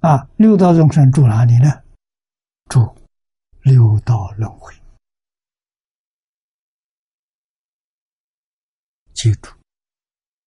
[0.00, 1.82] 啊，六道众生住哪里呢？
[2.70, 2.80] 住
[3.60, 4.74] 六道轮回。
[9.22, 9.50] 记住，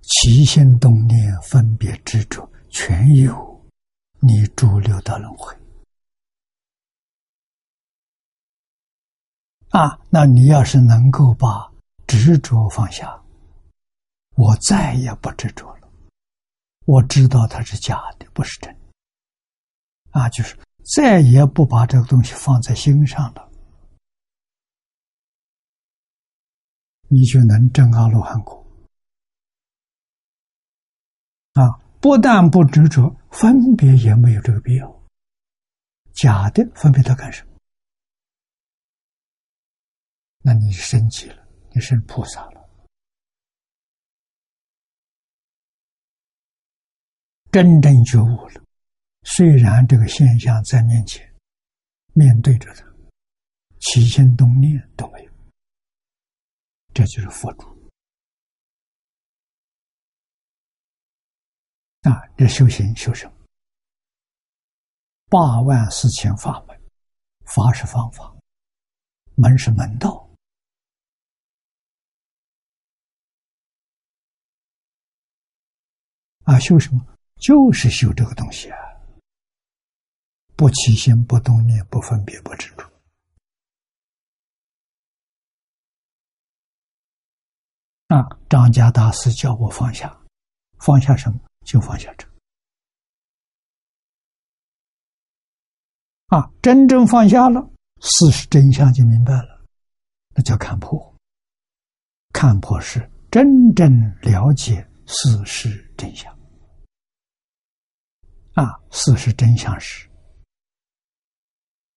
[0.01, 3.63] 起心动念、分别执着，全有
[4.19, 5.55] 你主六道轮回。
[9.69, 11.71] 啊，那你要是能够把
[12.07, 13.23] 执着放下，
[14.35, 15.87] 我再也不执着了。
[16.85, 18.75] 我知道它是假的，不是真。
[20.09, 20.57] 啊，就是
[20.95, 23.51] 再也不把这个东西放在心上了，
[27.07, 28.62] 你就能证阿罗汉果。
[31.53, 35.03] 啊，不但不执着，分别也没有这个必要。
[36.13, 37.59] 假的分别它干什么？
[40.39, 42.69] 那你升级了，你是菩萨了，
[47.51, 48.61] 真正觉悟了。
[49.23, 51.33] 虽然这个现象在面前，
[52.13, 52.85] 面对着他，
[53.79, 55.31] 起心动念都没有，
[56.93, 57.72] 这就是佛主
[62.03, 62.21] 啊！
[62.37, 63.33] 这修行修什么？
[65.29, 66.81] 八万四千法门，
[67.45, 68.35] 法是方法，
[69.35, 70.29] 门是门道。
[76.43, 77.01] 啊，修什么？
[77.37, 78.77] 就是修这个东西啊！
[80.55, 82.83] 不起心，不动念，不分别，不执着。
[88.09, 90.21] 啊，张家大师叫我放下，
[90.79, 91.39] 放下什么？
[91.63, 92.27] 就放下这。
[96.27, 97.61] 啊，真正放下了，
[98.01, 99.65] 事实真相就明白了，
[100.35, 101.13] 那叫看破。
[102.33, 103.87] 看破是真正
[104.21, 106.33] 了解事实真相。
[108.53, 110.09] 啊，事实真相是，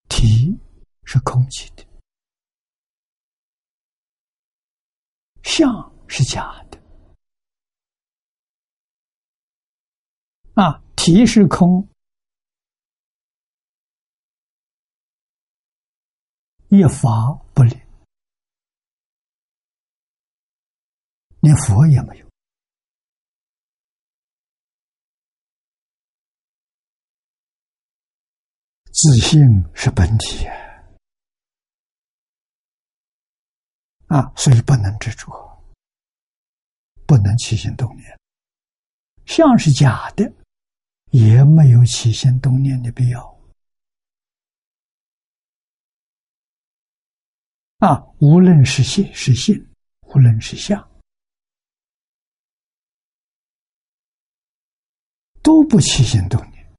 [0.08, 0.58] 体
[1.04, 1.86] 是空气的，
[5.42, 5.70] 相
[6.08, 6.75] 是假的。
[10.56, 11.86] 啊，体是空，
[16.68, 17.10] 一法
[17.52, 17.78] 不立，
[21.40, 22.26] 连佛也没有。
[28.86, 29.38] 自信
[29.74, 30.46] 是本体
[34.08, 35.30] 啊，所以不能执着，
[37.06, 38.18] 不能起心动念。
[39.26, 40.32] 相是假的，
[41.10, 43.38] 也没有起心动念的必要
[47.78, 48.02] 啊。
[48.20, 49.54] 无论是信是信，
[50.02, 50.78] 无论是相，
[55.42, 56.76] 都不起心动念，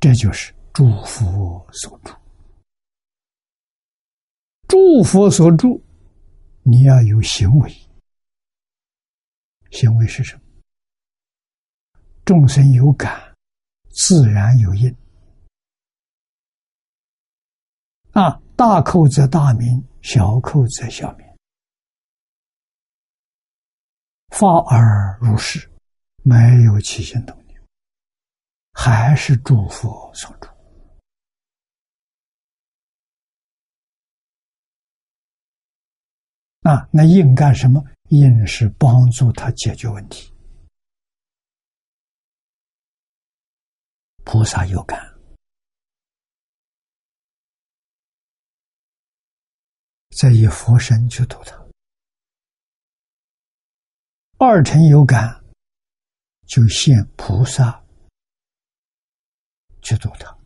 [0.00, 2.14] 这就是诸佛所住。
[4.68, 5.80] 诸佛所住，
[6.62, 7.91] 你要有行为。
[9.72, 10.42] 行为是什么？
[12.24, 13.34] 众生有感，
[13.90, 14.94] 自然有应。
[18.12, 21.26] 啊，大口则大名，小口则小名。
[24.28, 25.68] 发而如是，
[26.22, 27.60] 没有起心动念，
[28.72, 30.48] 还是诸佛所住。
[36.60, 37.82] 啊，那应干什么？
[38.12, 40.30] 应是帮助他解决问题。
[44.22, 45.00] 菩萨有感，
[50.10, 51.58] 再以佛身去度他。
[54.36, 55.42] 二乘有感，
[56.46, 57.82] 就现菩萨
[59.80, 60.38] 去度他；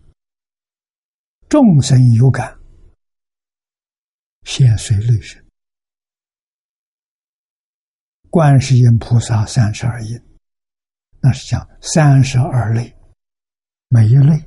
[1.49, 2.57] 众生有感，
[4.45, 5.45] 现随类身。
[8.37, 10.22] 观世音菩萨三十二应，
[11.22, 12.95] 那是讲三十二类，
[13.89, 14.39] 每一类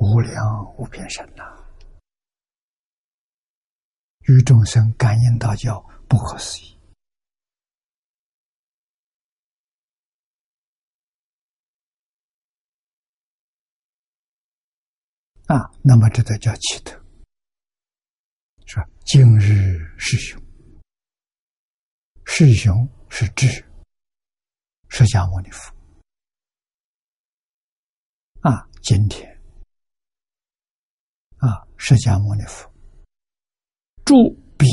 [0.00, 0.42] 无量
[0.78, 1.44] 无边身呐，
[4.28, 5.78] 与众生感应道交，
[6.08, 6.80] 不可思议。
[15.48, 16.98] 啊，那么这才叫奇特，
[18.64, 18.88] 是吧？
[19.04, 20.42] 今日师兄，
[22.24, 23.46] 是雄是智，
[24.88, 25.72] 释迦牟尼佛。
[28.40, 29.30] 啊，今天，
[31.36, 32.68] 啊，释迦牟尼佛
[34.04, 34.14] 住
[34.58, 34.66] 彼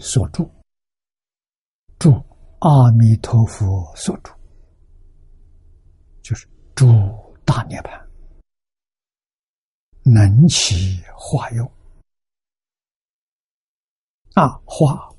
[0.00, 0.48] 所住，
[1.98, 2.10] 住
[2.60, 4.32] 阿弥陀佛所住，
[6.22, 6.86] 就是住
[7.44, 8.08] 大涅盘。
[10.04, 11.70] 能起化用
[14.34, 15.14] 啊，化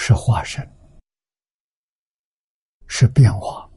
[0.00, 0.64] 是化身，
[2.86, 3.68] 是变化，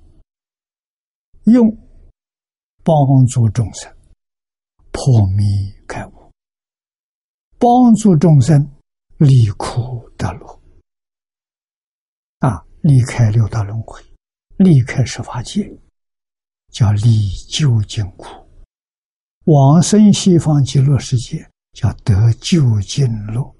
[1.45, 1.67] 用
[2.83, 2.95] 帮
[3.25, 3.91] 助众生
[4.91, 5.43] 破迷
[5.87, 6.31] 开悟，
[7.57, 8.71] 帮助众生
[9.17, 10.61] 离苦得乐
[12.39, 13.99] 啊，离开六道轮回，
[14.57, 15.69] 离开十法界。
[16.71, 18.47] 叫离究竟苦，
[19.43, 23.53] 往生西方极乐世界叫得究竟乐。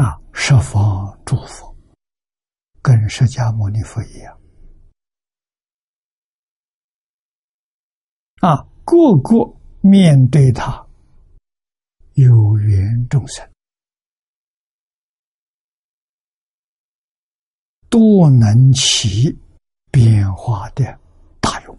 [0.00, 1.76] 啊，十方诸佛
[2.80, 4.40] 跟释迦牟尼佛一样，
[8.40, 10.86] 啊，个个面对他
[12.14, 13.46] 有缘众生。
[17.90, 19.38] 多能起
[19.90, 20.98] 变化的
[21.42, 21.78] 大用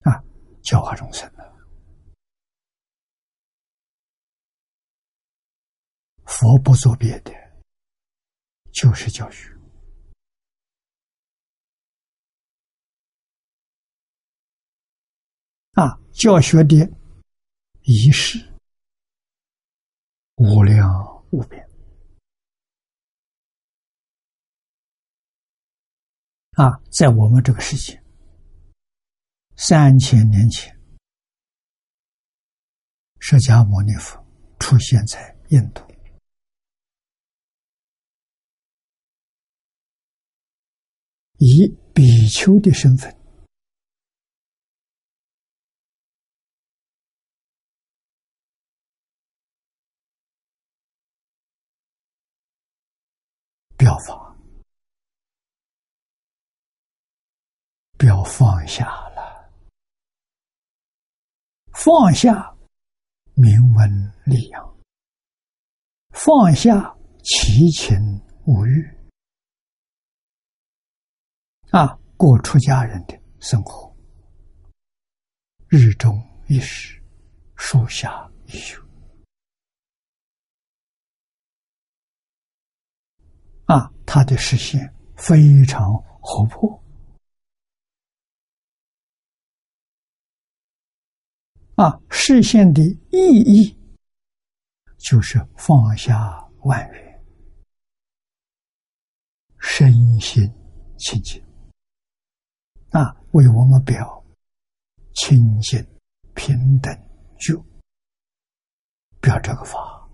[0.00, 0.18] 啊，
[0.62, 1.30] 教化众生
[6.30, 7.32] 佛不做别的，
[8.72, 9.34] 就是教育
[15.72, 16.88] 啊，教学的
[17.82, 18.38] 仪式
[20.36, 20.88] 无量
[21.30, 21.68] 无边。
[26.52, 28.00] 啊，在我们这个世界，
[29.56, 30.74] 三千年前，
[33.18, 34.24] 释迦牟尼佛
[34.60, 35.82] 出现在印度，
[41.40, 43.14] 以比丘的身份
[53.76, 54.20] 表法。
[57.98, 59.52] 表放下了，
[61.74, 62.56] 放下
[63.34, 64.78] 名闻利养，
[66.14, 67.94] 放下七情
[68.46, 68.99] 五欲，
[71.70, 73.94] 啊，过出家人的生活，
[75.68, 77.00] 日中一时，
[77.54, 78.82] 树下一宿，
[83.66, 86.82] 啊，他的视线非常活泼。
[91.76, 93.78] 啊，视线的意义
[94.98, 97.24] 就是放下万缘，
[99.60, 100.52] 身心
[100.98, 101.40] 清净。
[102.90, 104.24] 啊，为我们表
[105.14, 105.84] 清净
[106.34, 106.92] 平等
[107.38, 107.64] 就，
[109.20, 110.08] 表这个法。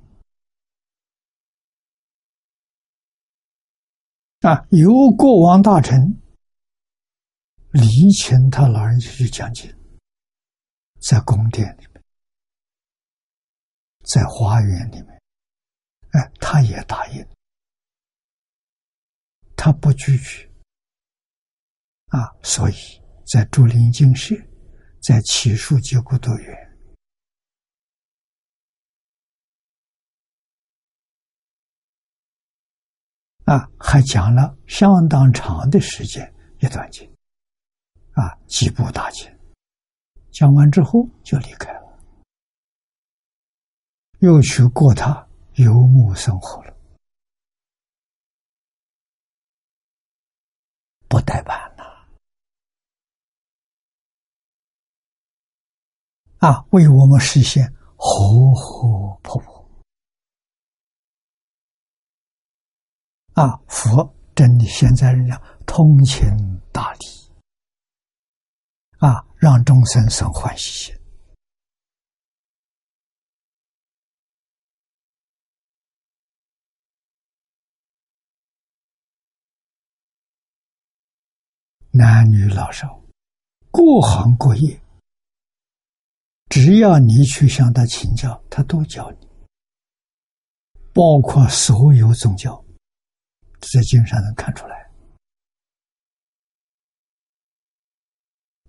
[4.41, 4.67] 啊！
[4.71, 6.23] 由国王大臣
[7.71, 9.75] 李请他老人家去讲解，
[11.01, 12.05] 在宫殿里面，
[14.05, 15.21] 在花园里面，
[16.11, 17.27] 哎，他也答应，
[19.57, 20.49] 他不拒绝。
[22.09, 22.75] 啊，所以
[23.25, 24.35] 在竹林精舍。
[25.03, 26.79] 在起树结果多远
[33.45, 33.71] 啊？
[33.79, 37.09] 还讲了相当长的时间一段经
[38.15, 39.33] 啊，几部大经。
[40.33, 41.99] 讲完之后就离开了，
[44.19, 46.77] 又去过他游牧生活了，
[51.09, 51.76] 不怠慢。
[56.39, 59.71] 啊，为我们实现活活泼泼。
[63.33, 66.27] 啊，佛真的现在人家通情
[66.73, 67.07] 达理，
[68.99, 70.97] 啊，让众生生欢喜心。
[81.91, 83.01] 男女老少，
[83.71, 84.79] 各行各业。
[86.59, 89.29] 只要你去向他请教，他都教你，
[90.95, 92.65] 包括所有宗教，
[93.61, 94.91] 在经上能看出来，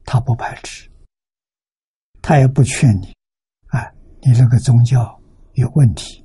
[0.03, 0.91] 他不排斥，
[2.21, 3.15] 他也不劝你，
[3.67, 5.17] 哎，你这个宗教
[5.53, 6.21] 有问题，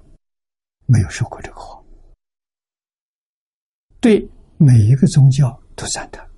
[0.87, 1.81] 没有说过这个话，
[4.01, 6.29] 对每一个宗教都赞叹。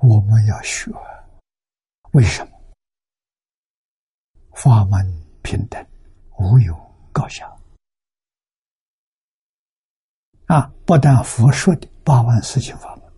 [0.00, 0.90] 我们要学，
[2.12, 2.52] 为什么？
[4.52, 5.04] 法门
[5.42, 5.84] 平等，
[6.38, 6.74] 无有
[7.12, 7.46] 高下。
[10.46, 13.12] 啊，不但佛说的八万四千法门，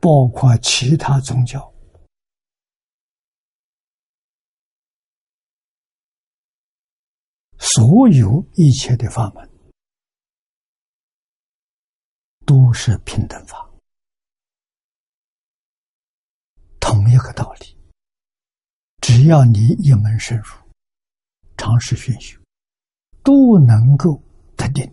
[0.00, 1.72] 包括其他宗教，
[7.58, 9.48] 所有一切的法门，
[12.44, 13.71] 都是平等法。
[16.92, 17.74] 同一个道理，
[19.00, 20.44] 只要你一门深入，
[21.56, 22.38] 尝试熏修，
[23.22, 24.22] 都能够
[24.58, 24.84] 得定。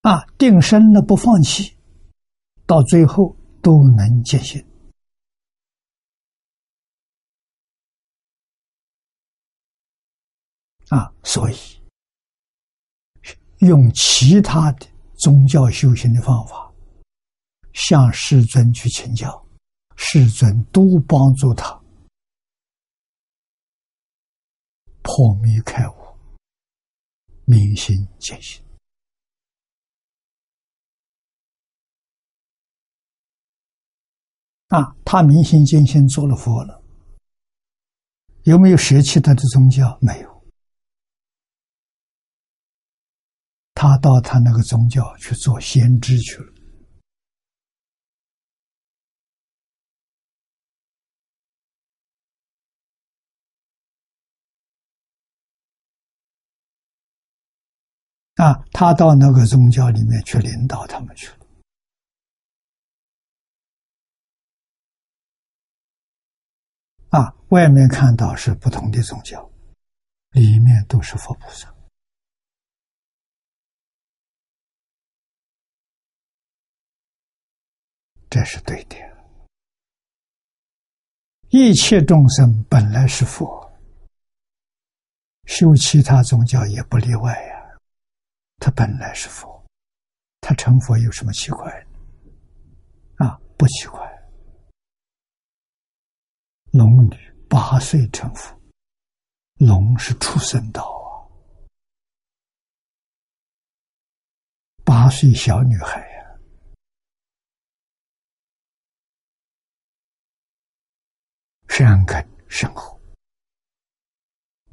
[0.00, 1.76] 啊，定身了不放弃，
[2.64, 4.64] 到最后都能见性。
[10.88, 11.56] 啊，所以
[13.58, 14.86] 用其他的
[15.18, 16.66] 宗教修行的方法。
[17.78, 19.46] 向世尊去请教，
[19.96, 21.80] 世尊都帮助他
[25.00, 25.94] 破迷开悟、
[27.44, 28.62] 明心见性。
[34.66, 36.82] 啊，他明心见性做了佛了，
[38.42, 39.96] 有没有舍弃他的宗教？
[40.02, 40.46] 没有，
[43.72, 46.57] 他到他那个宗教去做先知去了。
[58.38, 61.36] 啊，他到那个宗教里面去领导他们去了。
[67.10, 69.50] 啊，外面看到是不同的宗教，
[70.30, 71.74] 里面都是佛菩萨，
[78.30, 78.96] 这是对的。
[81.48, 83.72] 一切众生本来是佛，
[85.46, 87.57] 修其他宗教也不例外呀。
[88.58, 89.64] 他本来是佛，
[90.40, 91.86] 他成佛有什么奇怪？
[93.16, 94.00] 啊，不奇怪。
[96.72, 97.16] 龙女
[97.48, 98.54] 八岁成佛，
[99.54, 101.24] 龙是畜生道啊，
[104.84, 106.38] 八岁小女孩呀，
[111.68, 113.00] 善根深厚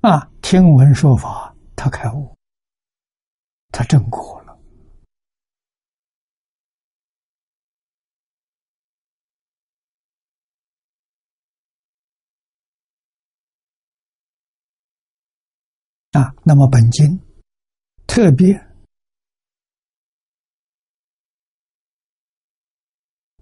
[0.01, 2.34] 啊，听闻说法，他开悟。
[3.77, 4.57] 他正果了
[16.11, 16.33] 啊！
[16.45, 17.19] 那么本经
[18.07, 18.53] 特特别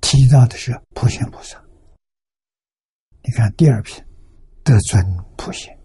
[0.01, 1.63] 提到的是普贤菩萨。
[3.21, 4.03] 你看第二篇，
[4.63, 4.99] 得尊
[5.37, 5.82] 普贤。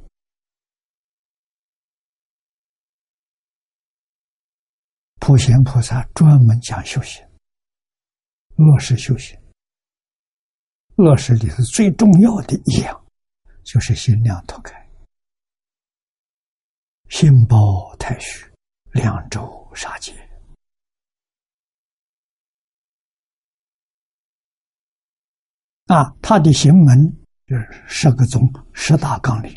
[5.19, 7.23] 普贤菩萨专门讲修行，
[8.57, 9.39] 落实修行。
[10.95, 13.07] 落实里头最重要的一样，
[13.63, 14.75] 就是心量拓开，
[17.09, 18.45] 心包太虚，
[18.93, 20.13] 两周杀戒。
[25.87, 26.99] 啊，他的行门
[27.47, 28.43] 是十个宗、
[28.73, 29.55] 十大纲领，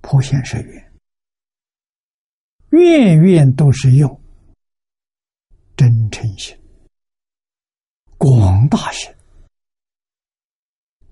[0.00, 0.93] 普贤十愿，
[2.74, 4.20] 愿愿都是用
[5.76, 6.58] 真诚心、
[8.18, 9.14] 广大心。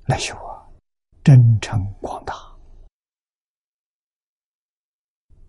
[0.06, 0.66] 来修啊，
[1.22, 2.34] 真诚广大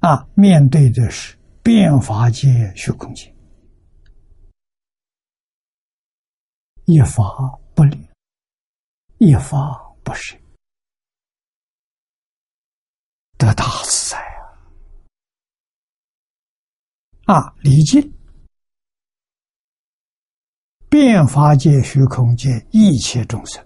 [0.07, 0.27] 啊！
[0.35, 3.33] 面对的是变法界虚空界，
[6.85, 8.07] 一法不立，
[9.17, 10.39] 一法不实，
[13.39, 14.32] 得大自在
[17.25, 17.53] 啊！
[17.61, 18.13] 离境
[20.89, 23.65] 变法界虚空界一切众生。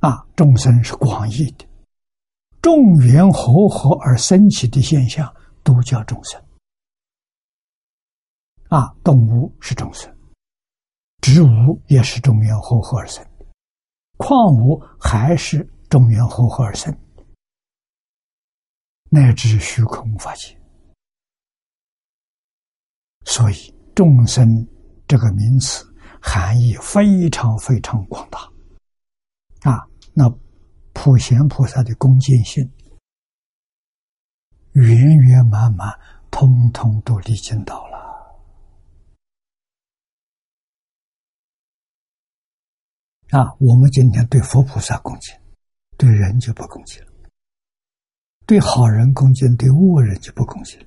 [0.00, 1.66] 啊，众生是广义的，
[2.60, 6.38] 众缘和合而生起的现象都叫众生。
[8.68, 10.14] 啊，动物是众生，
[11.22, 13.26] 植物也是众缘和合而生，
[14.18, 16.94] 矿物还是众缘和合而生，
[19.14, 20.58] 乃至虚空法界。
[23.24, 24.66] 所以，众生
[25.06, 25.86] 这个名词
[26.20, 28.40] 含义非常非常广大。
[29.70, 29.86] 啊。
[30.16, 30.28] 那
[30.92, 32.68] 普贤菩萨的恭敬心，
[34.72, 35.88] 圆圆满满，
[36.30, 37.94] 通通都历经到了。
[43.30, 45.36] 啊，我们今天对佛菩萨恭敬，
[45.96, 47.12] 对人就不恭敬了；
[48.46, 50.78] 对好人恭敬，对恶人就不恭敬。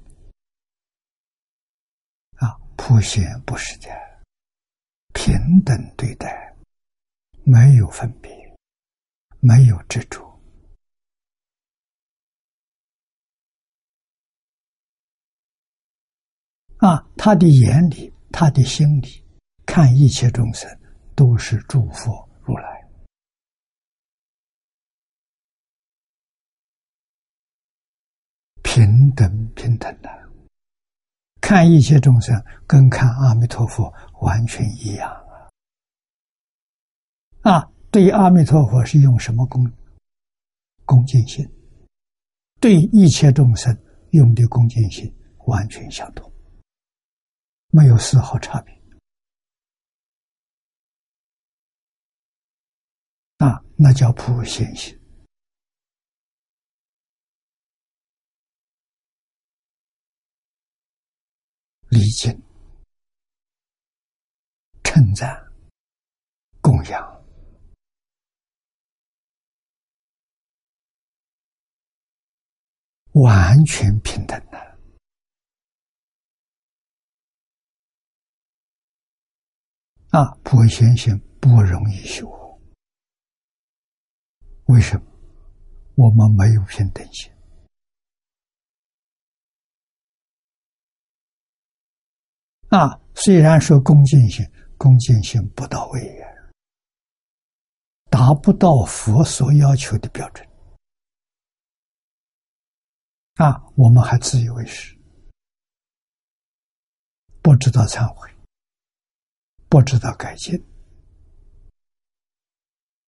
[2.36, 3.90] 啊，普贤不是的，
[5.14, 5.34] 平
[5.66, 6.56] 等对待，
[7.44, 8.36] 没有分别。
[9.40, 10.20] 没有执着
[16.80, 17.08] 啊！
[17.16, 19.24] 他的眼里，他的心里，
[19.66, 20.68] 看一切众生
[21.16, 22.77] 都是诸佛如来，
[28.78, 30.10] 平等平等的，
[31.42, 35.10] 看一切众生跟看阿弥陀佛完全一样
[37.42, 37.54] 啊！
[37.54, 37.72] 啊！
[37.90, 39.66] 对阿弥陀佛是用什么恭
[40.86, 41.44] 恭敬心？
[42.60, 43.76] 对一切众生
[44.12, 45.12] 用的恭敬心
[45.48, 46.32] 完全相同，
[47.72, 48.80] 没有丝毫差别。
[53.38, 54.97] 啊，那叫普贤心，
[61.90, 62.32] 礼敬、
[64.84, 65.36] 称赞、
[66.62, 67.18] 供养。
[73.14, 74.58] 完全平等的
[80.12, 80.36] 啊！
[80.44, 82.28] 普贤行不容易修，
[84.66, 85.06] 为什么？
[85.96, 87.32] 我们没有平等心
[92.70, 93.00] 啊！
[93.16, 94.46] 虽然说恭敬心，
[94.78, 96.28] 恭敬心不到位呀，
[98.10, 100.48] 达不到佛所要求的标准。
[103.36, 104.98] 啊，我们还自以为是，
[107.42, 108.30] 不知道忏悔，
[109.70, 110.54] 不知道改进，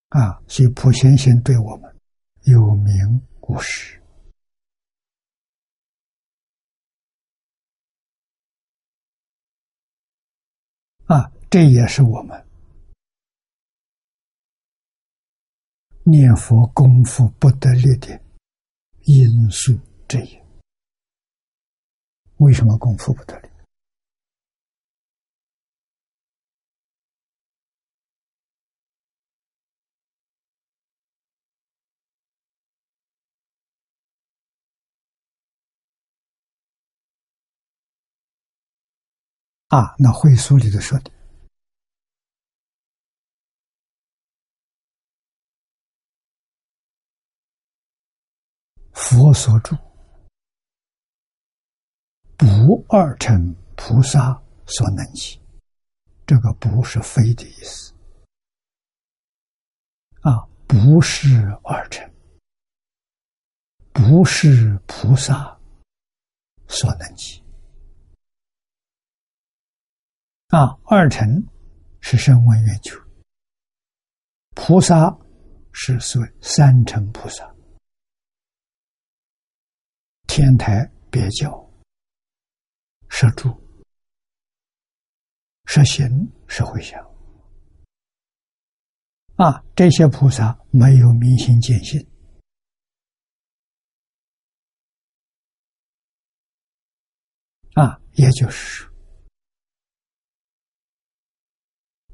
[0.10, 1.96] 啊，所以普贤行对我们
[2.44, 2.96] 有名
[3.42, 3.99] 无实，
[11.10, 12.46] 啊，这也是我们
[16.04, 18.22] 念佛功夫不得力的
[19.06, 19.76] 因素。
[20.08, 20.40] 之一
[22.38, 23.49] 为什么功夫不得力？
[39.70, 41.12] 啊，那会书里头说的，
[48.94, 49.76] 佛所住。
[52.36, 55.40] 不二乘菩萨所能及。
[56.26, 57.94] 这个不是非的意思
[60.22, 62.08] 啊，不是二乘，
[63.92, 65.60] 不是菩萨
[66.68, 67.44] 所能及。
[70.50, 71.28] 啊，二乘
[72.02, 72.96] 是声闻缘觉，
[74.56, 75.16] 菩萨
[75.72, 77.56] 是所谓三乘菩萨，
[80.26, 81.52] 天台别教，
[83.10, 83.48] 摄住、
[85.66, 86.10] 摄行、
[86.48, 87.00] 摄回向。
[89.36, 92.04] 啊，这些菩萨没有明心见性，
[97.76, 98.89] 啊，也就是说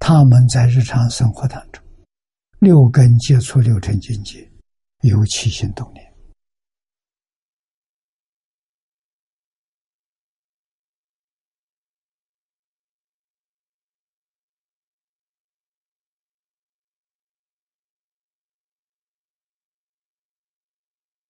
[0.08, 1.84] 他们在日常生活当中，
[2.60, 4.48] 六根接触六尘境界，
[5.02, 6.14] 有起心动念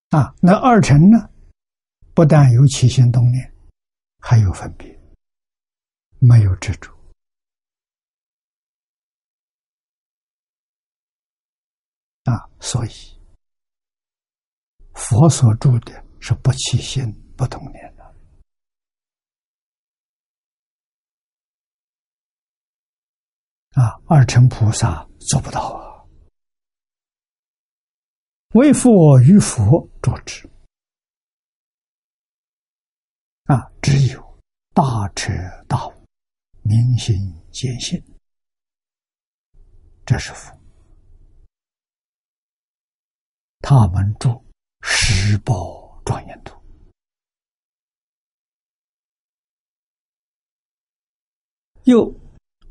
[0.09, 0.35] 啊。
[0.41, 1.29] 那二尘呢？
[2.13, 3.49] 不但有起心动念，
[4.19, 4.99] 还有分别，
[6.19, 6.94] 没有执着。
[12.25, 12.89] 啊，所以
[14.93, 17.03] 佛所住的是不起心、
[17.37, 18.03] 不动念的。
[23.81, 26.05] 啊，二乘菩萨做不到啊。
[28.53, 30.49] 为佛与佛着之。
[33.43, 34.39] 啊，只有
[34.73, 35.31] 大彻
[35.67, 35.93] 大悟、
[36.63, 37.13] 明心
[37.51, 38.01] 见性，
[40.05, 40.54] 这是佛。
[43.67, 44.29] 他们住
[44.83, 46.55] 十宝庄严土，
[51.85, 52.05] 又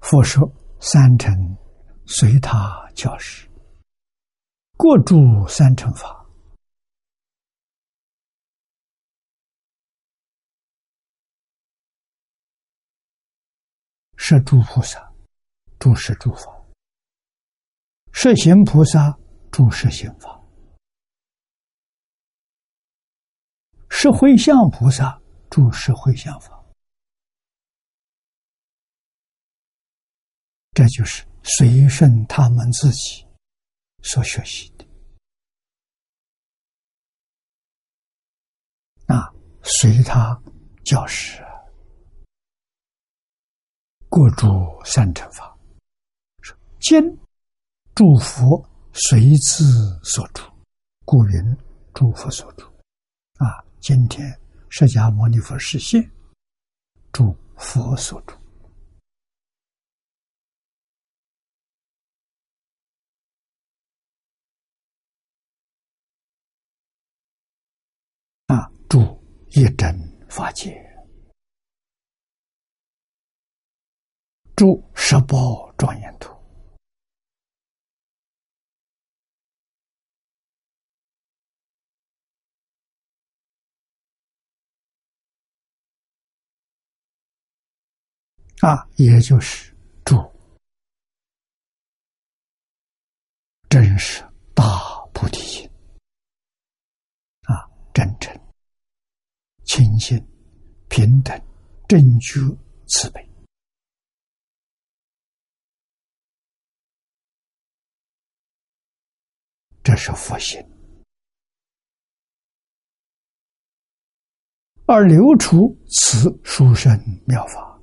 [0.03, 0.41] 复说
[0.79, 1.35] 三乘
[2.07, 3.51] 随他教示，
[4.77, 5.17] 过住
[5.49, 6.25] 三乘法，
[14.17, 15.13] 是诸菩萨
[15.81, 16.45] 住是诸法，
[18.13, 19.19] 是行菩萨
[19.51, 20.41] 住是行法。
[23.97, 25.19] 是会相菩萨
[25.49, 26.63] 住是会相法，
[30.73, 33.25] 这就是随顺他们自己
[34.03, 34.85] 所学习的
[39.15, 39.33] 啊，
[39.63, 40.39] 随他
[40.85, 41.41] 教师，
[44.11, 44.47] 过住
[44.85, 45.57] 三乘法，
[46.81, 47.01] 今
[47.95, 49.65] 诸佛随自
[50.03, 50.43] 所住，
[51.07, 51.57] 故云
[51.95, 52.74] 诸佛所住。
[53.87, 54.27] 今天，
[54.71, 56.11] 释迦牟尼佛实现，
[57.13, 58.35] 住佛所住
[68.47, 69.95] 啊，住一真
[70.31, 70.83] 法界，
[74.57, 76.34] 住十宝庄严土。
[88.65, 90.17] 啊，也就是住，
[93.69, 94.23] 真是
[94.55, 94.65] 大
[95.13, 95.71] 菩提心
[97.43, 98.35] 啊，真诚、
[99.65, 100.17] 清净、
[100.89, 101.39] 平等、
[101.87, 102.41] 正觉、
[102.87, 103.29] 慈悲，
[109.83, 110.59] 这是佛心，
[114.87, 117.74] 而流出此殊胜妙法。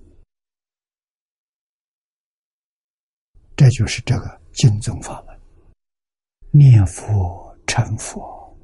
[3.62, 5.40] 这就是这个净宗法门，
[6.50, 8.58] 念佛成佛，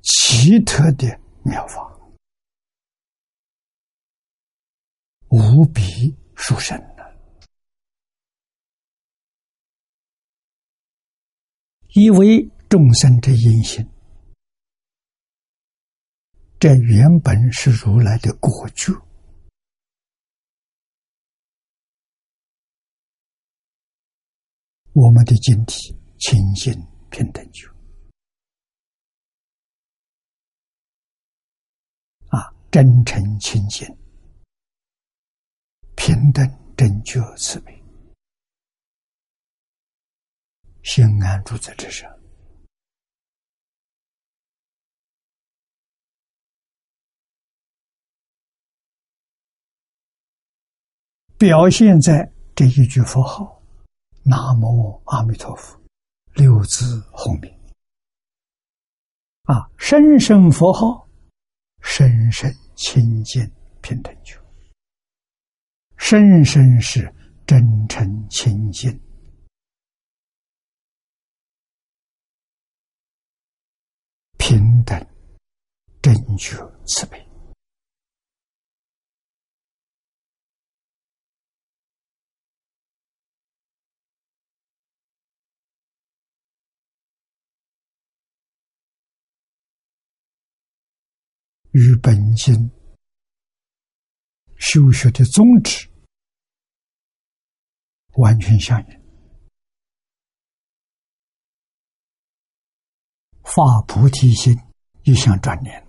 [0.00, 1.06] 奇特的
[1.44, 1.96] 妙法，
[5.28, 7.16] 无比殊胜的，
[11.90, 13.91] 以为众生之因心。
[16.62, 18.92] 这原本是如来的果觉，
[24.92, 26.72] 我们的经体清净
[27.10, 27.66] 平等觉。
[32.28, 33.84] 啊，真诚清净，
[35.96, 37.84] 平等正觉慈悲，
[40.84, 42.21] 心安住在这上。
[51.42, 53.60] 表现在这一句佛号
[54.22, 55.76] “南无阿弥陀佛”
[56.36, 57.52] 六字后面。
[59.42, 61.04] 啊，声声佛号，
[61.80, 63.42] 声声清净
[63.80, 64.38] 平等觉，
[65.96, 67.12] 声声是
[67.44, 68.88] 真诚清净。
[74.38, 74.96] 平等、
[76.00, 77.20] 正觉、慈悲，
[91.72, 92.70] 与本经。
[94.58, 95.90] 修学的宗旨
[98.12, 99.02] 完全相应。
[103.42, 104.56] 发菩提心，
[105.02, 105.84] 一向转念。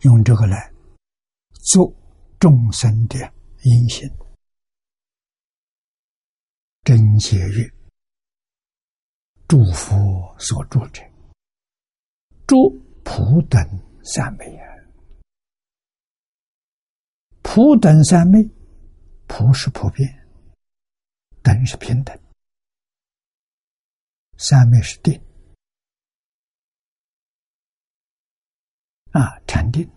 [0.00, 0.72] 用这个来
[1.70, 1.94] 做
[2.40, 3.18] 众生的
[3.62, 4.08] 因心，
[6.82, 7.70] 真解曰：
[9.46, 11.02] 诸佛所住者，
[12.46, 12.70] 诸
[13.04, 13.60] 普等
[14.04, 14.74] 三昧啊！
[17.42, 18.42] 普等三昧，
[19.26, 20.26] 普是普遍，
[21.42, 22.18] 等是平等。
[24.36, 25.14] 三昧是定
[29.12, 29.88] 啊，禅定，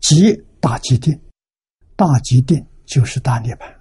[0.00, 1.20] 即大极定，
[1.96, 3.76] 大极定就是大涅槃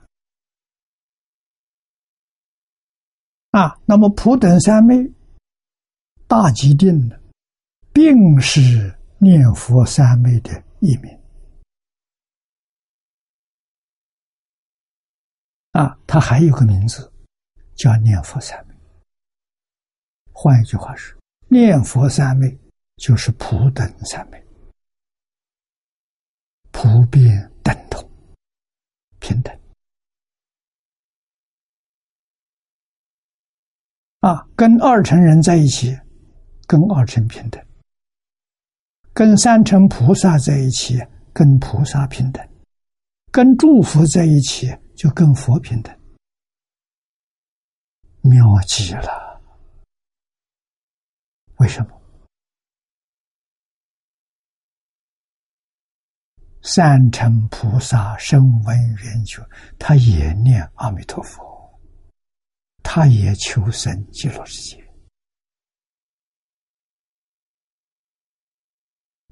[3.51, 3.79] 啊。
[3.85, 4.95] 那么普等三昧、
[6.27, 7.19] 大极定呢，
[7.93, 11.19] 并是念佛三昧的一名
[15.71, 17.11] 啊，它还有个名字。
[17.75, 18.75] 叫念佛三昧，
[20.31, 21.19] 换一句话说，
[21.49, 22.57] 念佛三昧
[22.95, 24.41] 就是普等三昧，
[26.71, 28.09] 普遍等同、
[29.19, 29.53] 平等
[34.21, 34.47] 啊。
[34.55, 35.99] 跟二乘人在一起，
[36.67, 37.61] 跟二乘平等；
[39.13, 40.99] 跟三乘菩萨在一起，
[41.33, 42.43] 跟菩萨平等；
[43.31, 45.95] 跟诸佛在一起，就跟佛平等。
[48.21, 49.41] 妙极了！
[51.57, 52.01] 为什么？
[56.63, 59.47] 三乘菩萨声闻缘觉，
[59.77, 61.79] 他也念阿弥陀佛，
[62.81, 64.84] 他也求生极乐世界。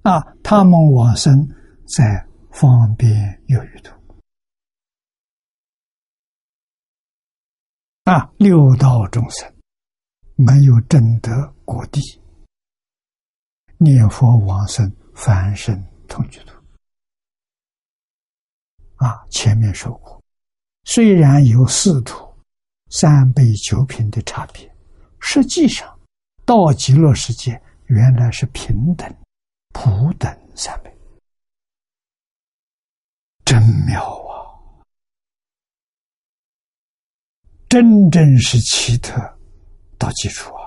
[0.04, 1.48] 啊，他们往生
[1.96, 3.94] 在方便有余土。
[8.04, 9.50] 啊，六道众生
[10.36, 11.32] 没有证得
[11.64, 12.02] 果地，
[13.78, 16.54] 念佛往生凡生同居土。
[18.98, 20.22] 啊，前面说过，
[20.84, 22.28] 虽然有四土
[22.90, 24.70] 三倍九品的差别，
[25.22, 25.98] 实际上
[26.44, 29.10] 到极乐世界原来是平等、
[29.74, 30.98] 普等三昧，
[33.44, 34.32] 真妙啊！
[37.68, 39.20] 真正是奇特
[39.98, 40.62] 到基础啊！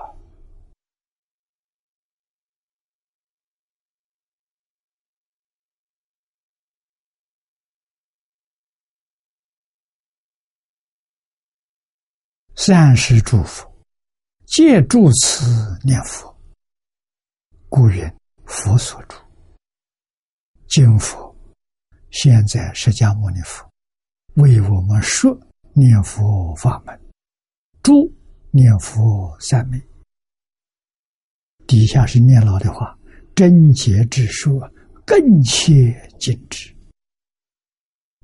[12.55, 13.65] 善施祝福，
[14.45, 16.37] 借助此念佛，
[17.69, 18.03] 故云
[18.47, 19.15] 佛所住。
[20.67, 21.35] 今佛
[22.09, 23.69] 现在释迦牟尼佛
[24.35, 25.39] 为我们说。
[25.79, 26.99] 念佛法门，
[27.83, 28.11] 诸
[28.49, 29.79] 念佛三昧。
[31.67, 32.97] 底下是念老的话，
[33.35, 34.59] 真解之说
[35.05, 36.75] 更切尽致，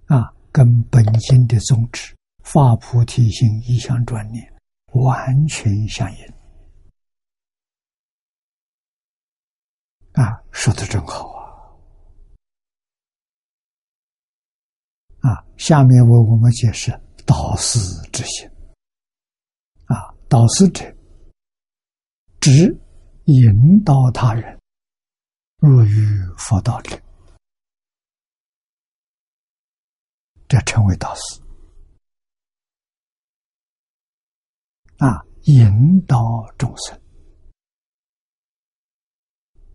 [0.07, 4.51] 啊，跟本经的宗旨发菩提心一向专念
[4.93, 6.33] 完全相应。
[10.13, 11.29] 啊，说的真好
[15.21, 15.29] 啊！
[15.29, 16.91] 啊，下面为我们解释。
[17.25, 17.79] 导师
[18.11, 18.45] 之心
[19.85, 20.83] 啊，导师者，
[22.41, 22.77] 指
[23.27, 24.59] 引导他人
[25.59, 27.01] 入于佛道者，
[30.49, 31.41] 这称为导师
[34.97, 36.17] 啊，引导
[36.57, 37.01] 众生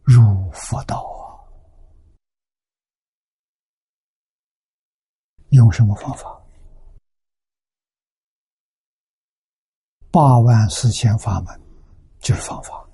[0.09, 1.37] 入佛道啊，
[5.51, 6.43] 用什么方法？
[10.11, 11.61] 八万四千法门，
[12.21, 12.89] 就是方法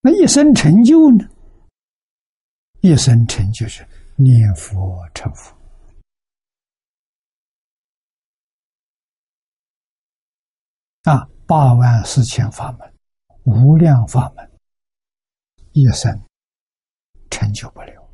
[0.00, 1.28] 那一生成就呢？
[2.82, 5.52] 一生成就是念佛成佛
[11.02, 12.91] 啊，八万四千法门，
[13.44, 14.50] 无量法门，
[15.72, 16.10] 一生
[17.30, 18.08] 成就不了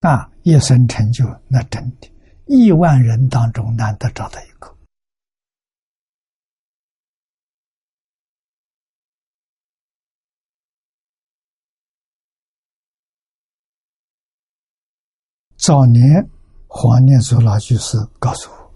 [0.00, 0.30] 那！
[0.44, 2.08] 一生成就那真的，
[2.46, 4.72] 亿万人当中难得找到一个。
[15.56, 16.24] 早年
[16.68, 18.72] 黄念祖老居士告诉我，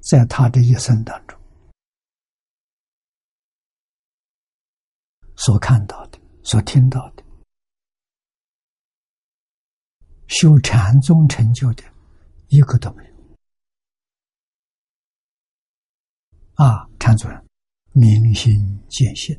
[0.00, 1.39] 在他的一生当中
[5.40, 7.24] 所看到的、所听到的，
[10.28, 11.82] 修禅宗成就的
[12.48, 13.10] 一个都没有。
[16.62, 17.42] 啊，禅宗人
[17.92, 18.52] 明心
[18.90, 19.34] 见性、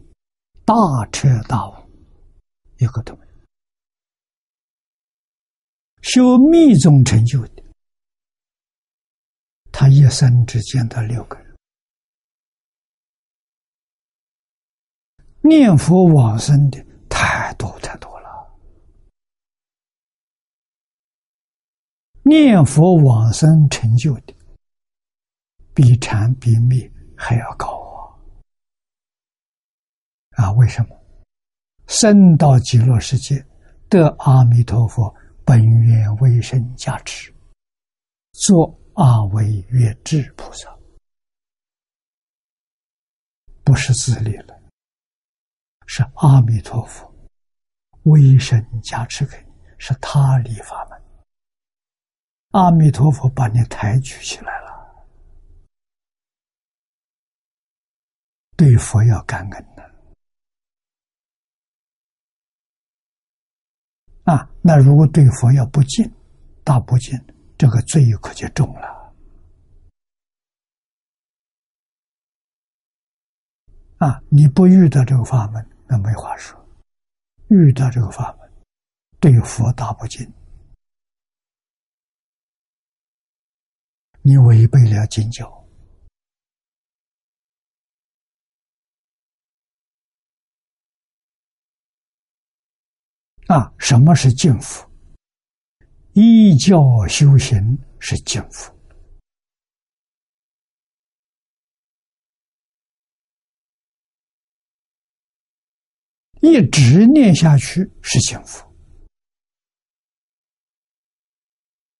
[0.66, 0.74] 大
[1.12, 1.74] 彻大悟，
[2.80, 3.32] 一个都没有。
[6.02, 7.64] 修密宗成就的，
[9.72, 11.51] 他一生只见到六个人；
[15.42, 18.48] 念佛往生的太多太多了，
[22.24, 24.34] 念佛往生成就的
[25.74, 27.68] 比禅比密还要高
[30.36, 30.46] 啊！
[30.46, 30.96] 啊，为什么？
[31.88, 33.46] 生到极乐世界
[33.90, 35.14] 得阿弥陀佛。
[35.44, 37.34] 本愿威神加持，
[38.32, 40.74] 做阿惟越智菩萨，
[43.64, 44.61] 不是自立了，
[45.94, 47.14] 是阿弥陀佛
[48.04, 50.98] 威神加持给你，是他立法门。
[52.52, 55.06] 阿弥陀佛把你抬举起来了，
[58.56, 59.84] 对佛要感恩的。
[64.24, 66.10] 啊，那如果对佛要不敬，
[66.64, 67.20] 大不敬，
[67.58, 69.14] 这个罪可就重了。
[73.98, 76.58] 啊，你不遇到这个法门，那没话说；
[77.50, 78.50] 遇到这个法门，
[79.20, 80.26] 对佛大不敬，
[84.22, 85.46] 你违背了经教。
[93.48, 94.90] 啊，什么是敬佛？
[96.14, 98.74] 依教修行是净佛，
[106.42, 108.68] 一直念下去是幸福。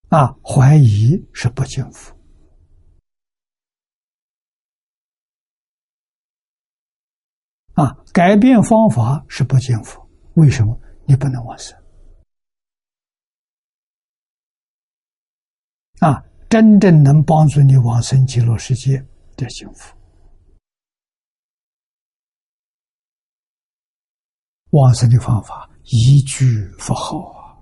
[0.10, 2.14] 啊，怀疑是不幸福。
[7.74, 10.02] 啊，改变方法是不幸福。
[10.34, 10.78] 为什么？
[11.06, 11.78] 你不能往生
[16.00, 16.24] 啊！
[16.50, 18.98] 真正能帮助你往生极乐世界
[19.38, 19.96] 的幸福，
[24.72, 27.58] 往生的方法一句佛号啊，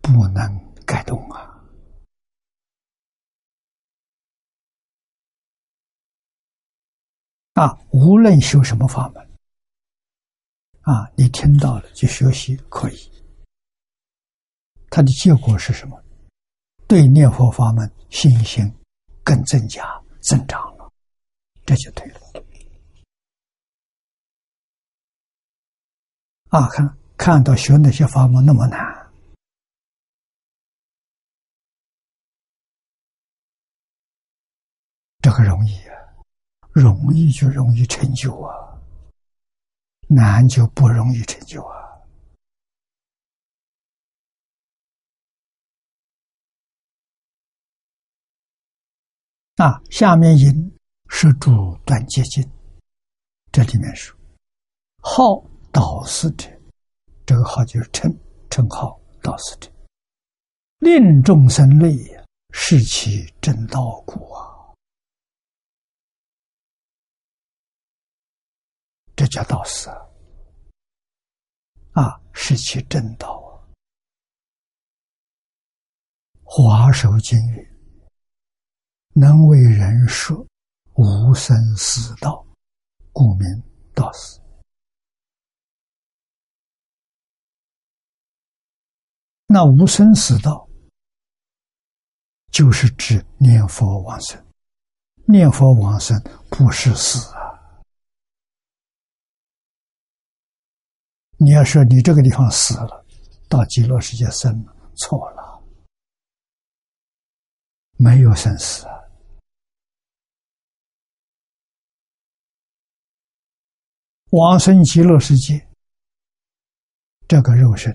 [0.00, 1.62] 不能改动啊！
[7.54, 9.30] 啊，无论修什么法门。
[10.82, 13.10] 啊，你听到了就学习可以，
[14.88, 16.02] 它的结果是什么？
[16.88, 18.64] 对念佛法门信心
[19.22, 19.84] 更增加
[20.20, 20.90] 增长了，
[21.66, 22.19] 这就对了。
[26.50, 28.78] 啊，看看到学那些法门那么难，
[35.20, 35.94] 这个容易啊，
[36.72, 38.54] 容易就容易成就啊。
[40.12, 42.02] 难就不容易成就啊！
[49.54, 50.76] 啊，下面引
[51.08, 52.42] 是主断戒经，
[53.52, 54.18] 这里面说
[54.98, 55.40] ：“号
[55.72, 56.48] 导师者，
[57.24, 58.12] 这个号就是称
[58.50, 59.70] 称号导师者，
[60.78, 64.74] 令众生类也，是其正道故啊！
[69.14, 69.96] 这叫道士啊！”
[71.94, 73.62] 啊，是其正道啊！
[76.42, 77.70] 华首经语，
[79.14, 80.44] 能为人说
[80.94, 82.44] 无生死道，
[83.12, 83.62] 故名
[83.94, 84.39] 道士。
[89.52, 90.68] 那无生死道
[92.52, 94.40] 就是指念佛往生。
[95.26, 96.16] 念佛往生
[96.48, 97.58] 不是死啊。
[101.36, 103.04] 你要说你这个地方死了
[103.48, 105.60] 到极乐世界生了错了
[107.96, 108.94] 没有生死啊。
[114.30, 115.68] 往生极乐世界
[117.26, 117.92] 这个肉身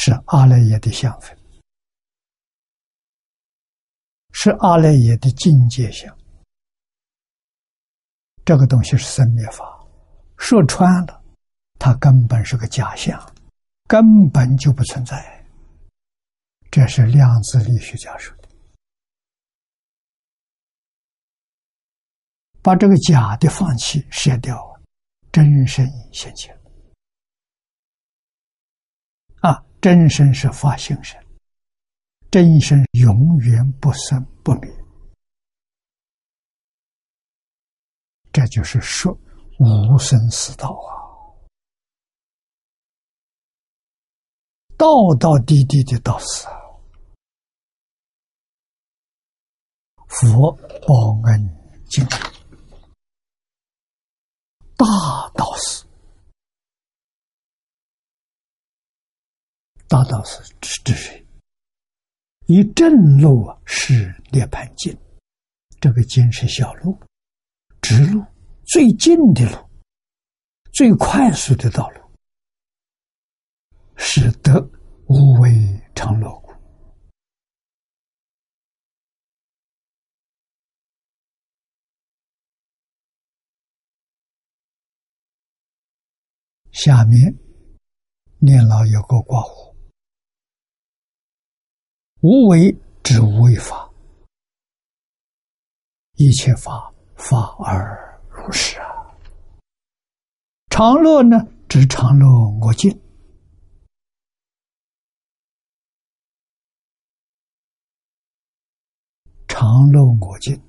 [0.00, 1.36] 是阿赖耶的相分，
[4.32, 6.16] 是阿赖耶的境界相。
[8.44, 9.84] 这个东西是生灭法，
[10.36, 11.20] 说穿了，
[11.80, 13.20] 它根本是个假象，
[13.88, 15.44] 根本就不存在。
[16.70, 18.48] 这是量子力学家说的，
[22.62, 24.56] 把这个假的放弃，舍掉。
[25.30, 26.58] 真身现前
[29.40, 29.62] 啊！
[29.80, 31.16] 真身是发性身，
[32.30, 34.70] 真身永远不生不灭，
[38.32, 39.16] 这就是说
[39.58, 40.90] 无生死道啊！
[44.76, 44.86] 道
[45.18, 46.58] 道地地的道死啊！
[50.08, 50.52] 佛
[50.86, 52.04] 报恩经。
[54.76, 54.86] 大
[55.34, 55.84] 道士，
[59.88, 61.26] 大道是指谁？
[62.46, 64.94] 以正路啊是涅盘经，
[65.80, 66.94] 这个经是小路、
[67.80, 68.22] 直路，
[68.66, 69.70] 最近的路，
[70.74, 72.00] 最快速的道路，
[73.96, 74.60] 使得
[75.06, 75.50] 无为
[75.94, 76.38] 常乐。
[86.72, 87.34] 下面
[88.38, 89.67] 念老有个挂弧，
[92.20, 93.88] 无为之无为法，
[96.16, 98.86] 一切法法而如是啊。
[100.68, 101.36] 常乐呢，
[101.68, 102.26] 指常乐
[102.60, 102.90] 我净，
[109.46, 110.60] 常乐我净，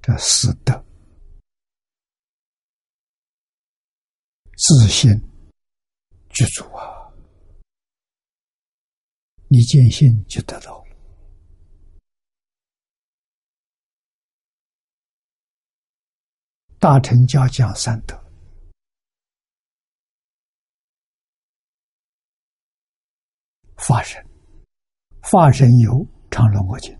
[0.00, 0.84] 这四德。
[4.56, 5.12] 自信
[6.30, 6.95] 具足啊！
[9.48, 10.96] 你见性就得到了。
[16.78, 18.14] 大乘教讲三德：
[23.76, 24.24] 法身，
[25.22, 26.94] 法身有常乐我净；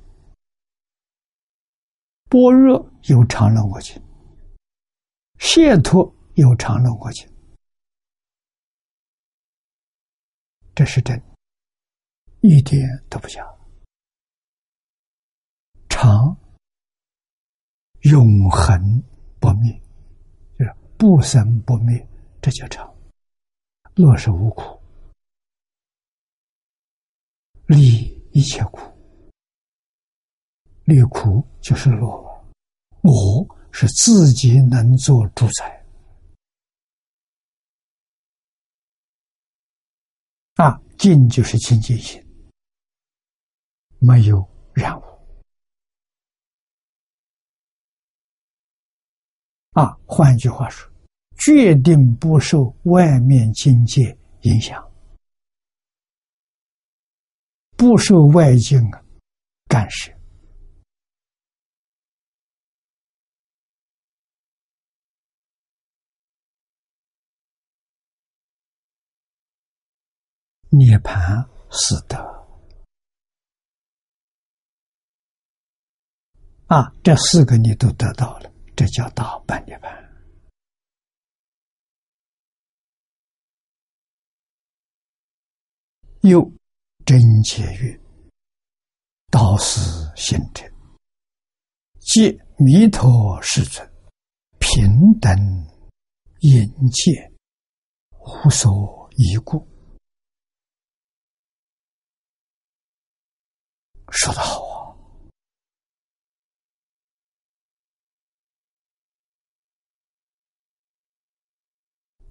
[2.30, 4.00] 般若有常乐我净；
[5.38, 7.28] 解脱有常乐我净。
[10.74, 11.22] 这是真，
[12.48, 13.44] 一点都不假。
[15.88, 16.36] 常
[18.02, 19.02] 永恒
[19.40, 19.82] 不灭，
[20.58, 22.08] 就是不生不灭，
[22.40, 22.94] 这叫常。
[23.94, 24.78] 乐是无苦，
[27.66, 28.02] 离
[28.32, 28.80] 一切苦，
[30.84, 32.06] 离苦就是乐。
[33.02, 35.84] 我是自己能做主宰。
[40.56, 42.22] 啊，静就是清净心，
[43.98, 45.02] 没有染污。
[49.72, 50.90] 啊，换句话说，
[51.38, 54.82] 决定不受外面境界影响，
[57.76, 58.80] 不受外境
[59.68, 60.10] 干涉。
[70.70, 72.16] 涅盘死德
[76.66, 80.04] 啊，这四个你都得到了，这叫大半涅盘。
[86.22, 86.42] 又
[87.04, 88.00] 真解曰
[89.30, 89.80] ：“道是
[90.16, 90.64] 心者，
[92.00, 93.88] 即弥陀世尊
[94.58, 95.30] 平等
[96.40, 97.32] 眼界，
[98.18, 99.64] 无所依故。”
[104.10, 104.65] 说得好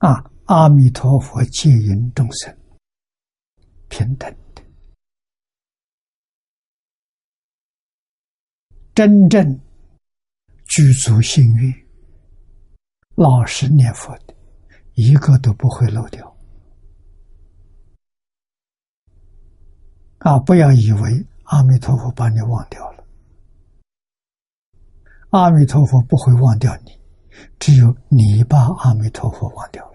[0.06, 0.23] 啊！
[0.45, 2.56] 阿弥陀佛接引众生
[3.90, 4.61] 平等的，
[8.94, 9.60] 真正
[10.65, 11.73] 具足幸运、
[13.15, 14.36] 老实念佛的，
[14.94, 16.38] 一个都不会漏掉。
[20.19, 21.26] 啊，不要以为。
[21.45, 23.03] 阿弥陀佛把你忘掉了，
[25.30, 26.99] 阿弥陀佛不会忘掉你，
[27.60, 29.94] 只有你把阿弥陀佛忘掉了。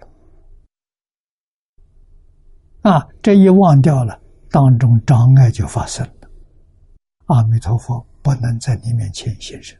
[2.81, 6.29] 啊，这一忘掉了，当中障碍就发生了。
[7.27, 9.79] 阿弥陀佛不能在你面前现身。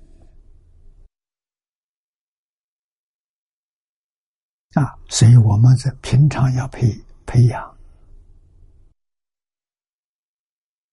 [4.74, 6.88] 啊，所以我们在平常要培
[7.26, 7.78] 培养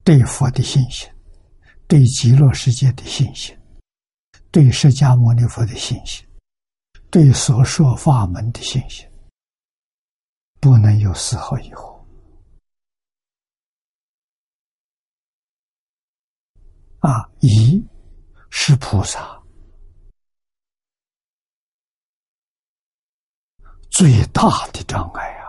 [0.03, 1.09] 对佛的信心，
[1.87, 3.57] 对极乐世界的信心，
[4.51, 6.27] 对释迦牟尼佛的信心，
[7.11, 9.07] 对所说法门的信心，
[10.59, 11.98] 不能有丝毫疑惑。
[17.01, 17.87] 啊，疑
[18.51, 19.39] 是菩萨。
[23.91, 25.49] 最大的障碍啊！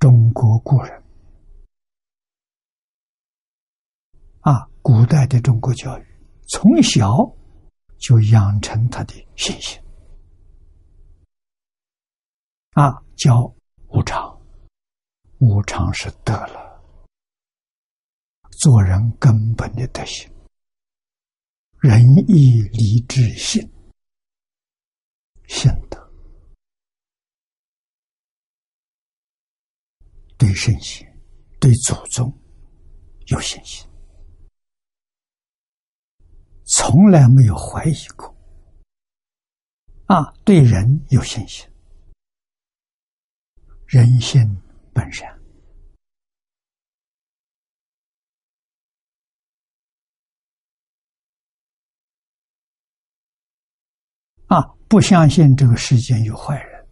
[0.00, 1.02] 中国古人
[4.40, 6.06] 啊，古代的中国教育，
[6.48, 7.24] 从小
[7.98, 9.80] 就养成他的信心。
[12.72, 13.42] 啊，教
[13.88, 14.34] 无常。
[15.38, 16.82] 无常是得了，
[18.52, 20.26] 做人根本的德行，
[21.80, 23.60] 仁义礼智信，
[25.46, 26.10] 信德，
[30.38, 31.06] 对圣贤、
[31.60, 32.32] 对祖宗
[33.26, 33.86] 有信心，
[36.66, 38.34] 从来没有怀疑过。
[40.06, 41.66] 啊，对人有信心，
[43.86, 44.62] 人性。
[44.96, 45.28] 本身
[54.46, 56.88] 啊，不相信这个世间有坏人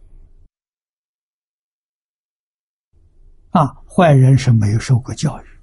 [3.49, 5.54] 啊，坏人是没有受过教育，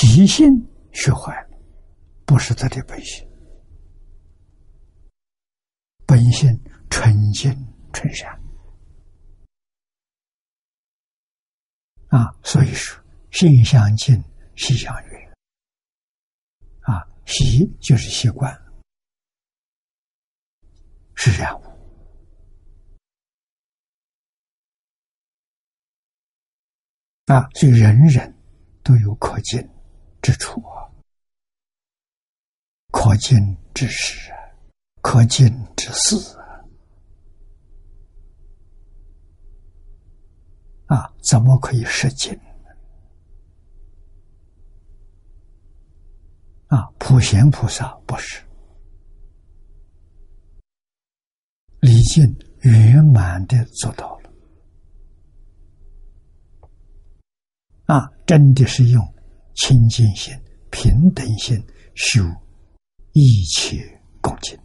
[0.00, 0.46] 习性
[0.92, 1.58] 学坏了，
[2.24, 3.28] 不是他的本性，
[6.06, 6.48] 本性。
[6.90, 7.52] 纯净
[7.92, 8.28] 纯善。
[12.08, 12.98] 啊，所以说
[13.30, 14.20] 性相近，
[14.56, 15.36] 习相远
[16.80, 18.50] 啊，习就是习惯，
[21.14, 21.62] 是染物。
[27.26, 28.34] 啊，所以人人
[28.82, 29.60] 都有可敬
[30.20, 30.90] 之处啊，
[32.90, 33.38] 可敬
[33.74, 34.32] 之事，
[35.00, 36.16] 可敬之事。
[40.86, 42.38] 啊，啊怎么可以失敬？
[46.68, 48.44] 啊，普贤菩萨不是
[51.80, 52.24] 礼敬
[52.60, 54.30] 圆满的做到了，
[57.86, 59.14] 啊，真的是用
[59.60, 60.32] 清净心、
[60.70, 61.56] 平等心
[61.94, 62.22] 修
[63.12, 64.56] 一切恭敬。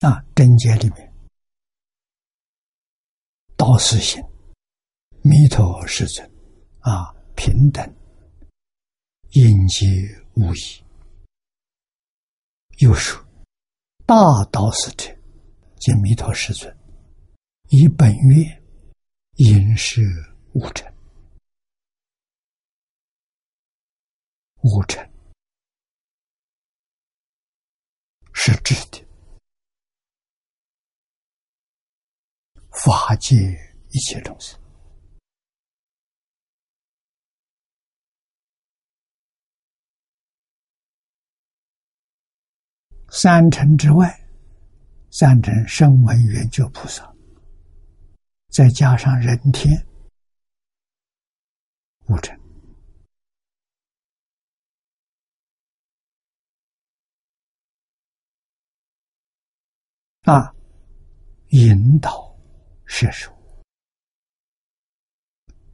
[0.00, 1.12] 啊，真解里面，
[3.56, 4.20] 道是心，
[5.24, 6.28] 弥陀世尊，
[6.80, 7.80] 啊，平等，
[9.30, 9.86] 应皆
[10.34, 10.84] 无疑。
[12.78, 13.24] 又说，
[14.04, 14.16] 大
[14.50, 15.04] 道是者，
[15.78, 16.76] 即弥陀世尊，
[17.68, 18.62] 以本愿，
[19.34, 20.02] 应是
[20.54, 20.92] 无尘，
[24.62, 25.08] 无尘
[28.32, 29.06] 是指的。
[32.72, 33.36] 法界
[33.90, 34.58] 一切众生，
[43.14, 44.08] 三乘之外，
[45.10, 47.14] 三乘声闻缘觉菩萨，
[48.48, 49.70] 再加上人天
[52.08, 52.34] 五乘
[60.22, 60.54] 啊，
[61.50, 62.32] 引导。
[62.84, 63.32] 射手，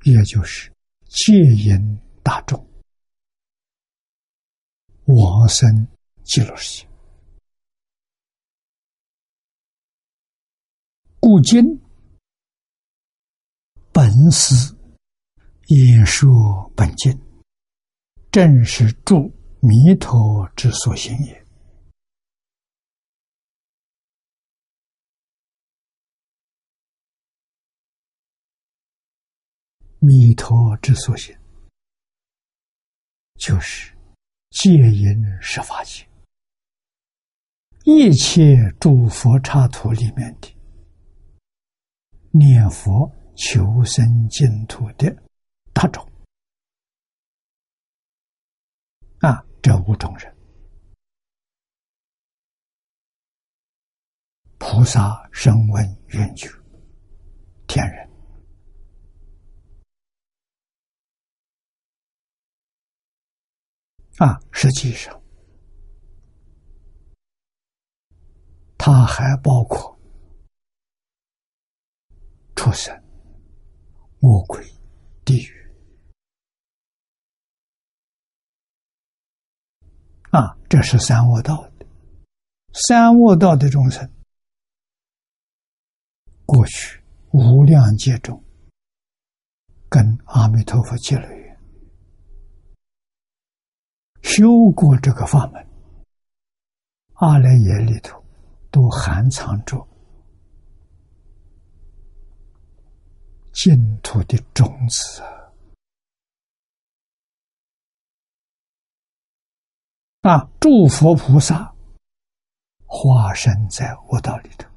[0.05, 0.73] 也就是
[1.09, 2.65] 戒引大众
[5.07, 5.69] 往生
[6.23, 6.88] 极乐世界。
[11.31, 11.63] 古今
[13.93, 14.75] 本死
[15.67, 16.27] 也说
[16.75, 17.13] 本经，
[18.33, 19.31] 正是住
[19.61, 21.47] 弥陀之所行也。
[29.99, 31.39] 弥陀之所行
[33.35, 33.95] 就是
[34.49, 35.85] 戒淫十法，
[37.85, 40.58] 一切诸佛刹土里面的。
[42.39, 45.13] 念佛求生净土的
[45.73, 46.01] 大众
[49.19, 50.37] 啊，这五种人，
[54.59, 56.49] 菩萨声闻缘觉，
[57.67, 58.09] 天人。
[64.19, 65.21] 啊，实际上，
[68.77, 69.98] 它还包括
[72.59, 72.93] 畜生、
[74.19, 74.61] 魔鬼、
[75.25, 75.55] 地狱。
[80.33, 81.87] 啊，这是三恶道的，
[82.73, 84.13] 三恶道的众生，
[86.45, 88.43] 过去无量劫中，
[89.89, 91.61] 跟阿弥陀佛结了缘。
[94.23, 95.65] 修过这个法门，
[97.15, 98.21] 阿赖耶里头
[98.73, 99.79] 都含藏着
[103.61, 105.51] 净土的种子啊！
[110.21, 111.75] 啊，诸佛菩萨
[112.87, 114.69] 化身在我道里头，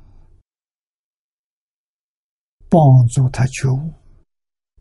[2.72, 3.94] 帮助他觉悟，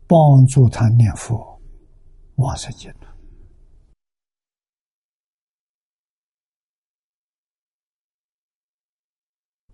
[0.07, 1.61] 帮助他念佛，
[2.37, 3.05] 往生净土。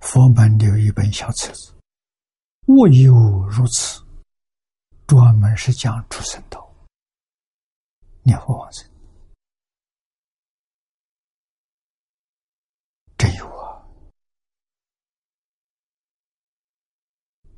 [0.02, 1.74] 佛门有一本小册子，
[2.66, 3.14] 我有
[3.48, 4.06] 如此，
[5.08, 6.70] 专门是讲出生道、
[8.24, 8.86] 念佛往生，
[13.18, 13.88] 真有啊！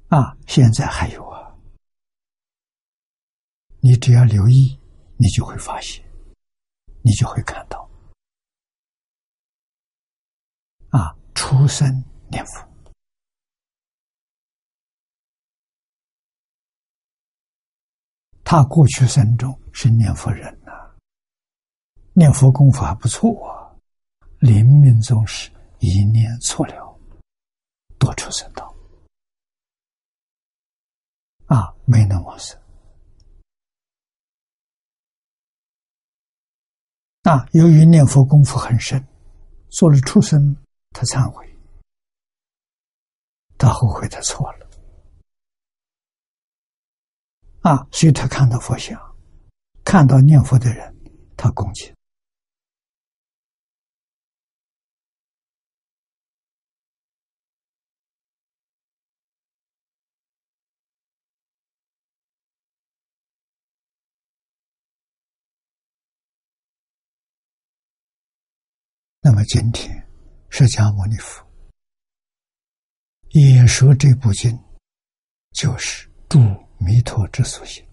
[0.10, 1.58] 啊，现在还有啊！
[3.82, 4.80] 你只要留意，
[5.18, 6.06] 你就会发现，
[7.02, 7.90] 你就会看到，
[10.92, 12.04] 啊，出生。
[12.32, 12.69] 念佛，
[18.52, 20.72] 他过去生中是念佛人呐，
[22.14, 23.70] 念佛功夫还不错啊。
[24.40, 27.00] 临命终时一念错了，
[28.00, 28.76] 多出生道
[31.46, 32.60] 啊，没能往生。
[37.22, 39.00] 啊，由于念佛功夫很深，
[39.70, 40.58] 做了畜生，
[40.90, 41.48] 他忏悔。
[43.60, 44.68] 他后悔，他错了
[47.62, 47.86] 啊！
[47.92, 48.98] 所以他看到佛像，
[49.84, 50.96] 看到念佛的人，
[51.36, 51.94] 他恭敬。
[69.22, 70.08] 那么今天，
[70.50, 71.46] 释迦牟尼佛。
[73.32, 74.58] 演说这部经，
[75.52, 76.40] 就是诸
[76.80, 77.86] 弥陀之所行，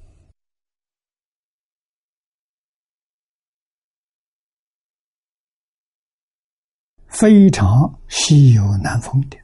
[7.09, 9.37] 非常稀有难逢的。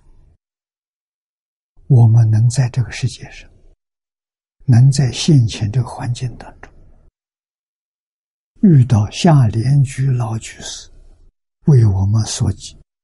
[1.89, 3.51] 我们能在这个世界上，
[4.65, 6.73] 能在现前这个环境当中，
[8.63, 10.91] 遇到下莲居老居士
[11.67, 12.51] 为我们所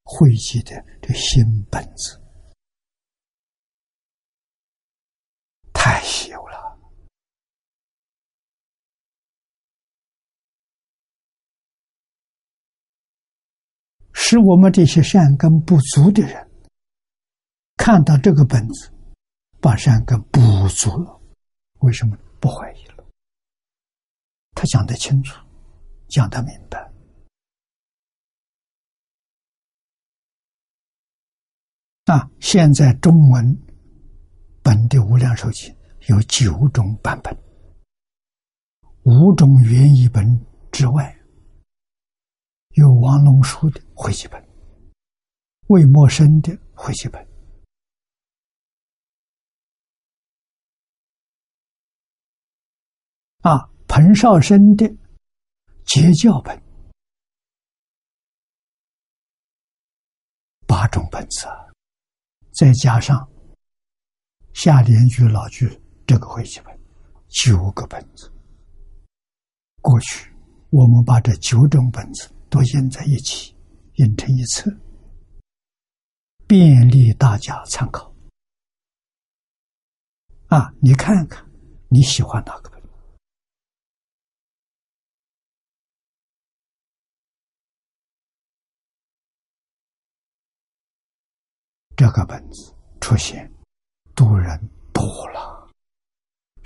[0.05, 2.19] 汇集的这新本子。
[5.89, 6.79] 太稀有了，
[14.13, 16.47] 使我们这些善根不足的人
[17.79, 18.93] 看到这个本子，
[19.63, 21.19] 把善根补足了。
[21.79, 23.07] 为什么不怀疑了？
[24.53, 25.43] 他讲得清楚，
[26.11, 26.93] 讲得明白。
[32.05, 33.57] 那现在中文
[34.63, 35.75] 本的无量寿经。
[36.09, 37.37] 有九种版本，
[39.03, 40.25] 五种原译本
[40.73, 41.15] 之外，
[42.77, 44.43] 有王龙书的汇集本、
[45.67, 47.23] 魏默生的汇集本，
[53.41, 54.89] 啊，彭绍生的
[55.85, 56.59] 结教本，
[60.67, 61.47] 八种本子，
[62.55, 63.31] 再加上
[64.55, 65.69] 下联句老句。
[66.09, 66.75] 这个回集本，
[67.29, 68.33] 九个本子。
[69.83, 70.33] 过去
[70.71, 73.55] 我们把这九种本子都印在一起，
[73.97, 74.75] 印成一册，
[76.47, 78.11] 便利大家参考。
[80.47, 81.47] 啊，你看看，
[81.91, 82.83] 你喜欢哪个本？
[91.95, 93.53] 这个本子出现，
[94.15, 94.59] 多人
[94.95, 95.58] 多了。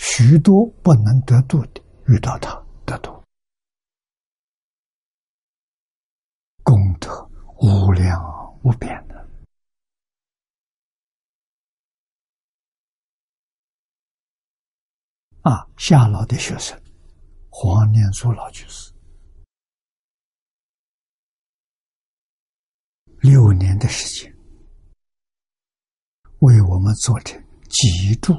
[0.05, 2.51] 许多不能得度的遇到他
[2.85, 3.25] 得度，
[6.65, 7.09] 功德
[7.61, 8.21] 无量
[8.65, 9.15] 无边的。
[15.43, 16.77] 啊，夏老的学生
[17.49, 18.93] 黄念祖老居士。
[23.21, 24.37] 六年的时间，
[26.41, 28.35] 为我们做成脊柱，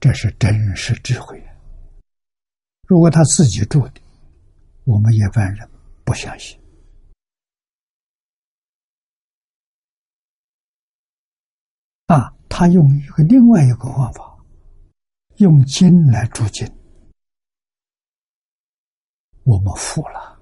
[0.00, 1.38] 这是真实智慧。
[2.88, 4.00] 如果他自己住的，
[4.84, 5.70] 我们一般人
[6.04, 6.58] 不相信。
[12.06, 14.36] 啊，他用一个另外一个方法，
[15.36, 16.66] 用金来铸金，
[19.44, 20.40] 我们服了。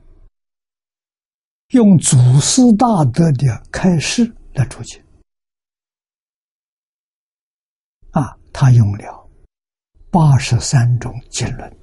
[1.72, 4.24] 用祖师大德的开示
[4.54, 5.04] 来出经
[8.12, 9.27] 啊，他用了
[10.10, 11.78] 八十三种经论，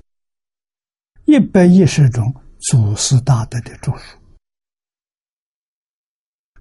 [1.25, 4.17] 一百一十种祖师大德的著述，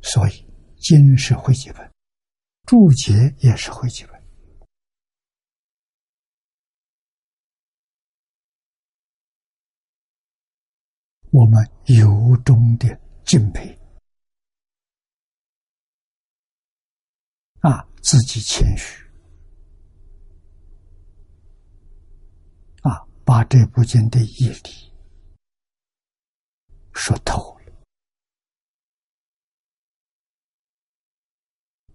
[0.03, 0.47] 所以
[0.78, 1.93] 经是会集本，
[2.66, 4.23] 注解也是会集本，
[11.31, 13.01] 我们由衷的。
[13.24, 13.77] 敬佩
[17.61, 19.03] 啊，自己谦虚
[22.82, 24.92] 啊，把这部经的义理
[26.92, 27.72] 说透了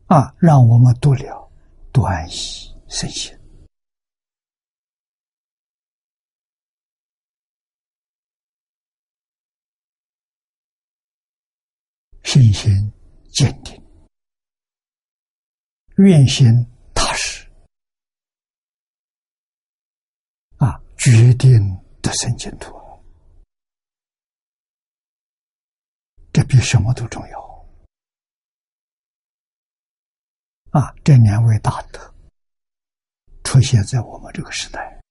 [0.08, 1.52] 啊，让我们读了
[1.94, 3.38] 端喜身心。
[12.24, 12.72] 信心
[13.32, 13.80] 坚定，
[15.98, 16.46] 愿心
[16.94, 17.48] 踏实，
[20.58, 21.58] 啊，决定
[22.02, 22.76] 得生净土，
[26.34, 27.40] 这比什么都重要。
[30.72, 32.14] 啊，这两位大德
[33.46, 35.02] 出现在我们这个时代，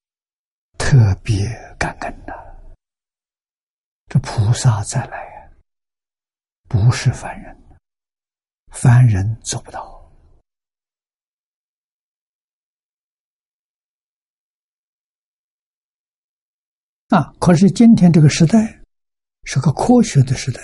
[0.79, 1.49] 特别
[1.79, 2.35] 感恩呐！
[4.09, 5.27] 这菩萨再来。
[6.69, 7.59] 不是凡人，
[8.75, 9.98] 凡人做不到。
[17.09, 17.33] 啊！
[17.41, 18.83] 可是今天这个时代
[19.45, 20.61] 是个科学的时代，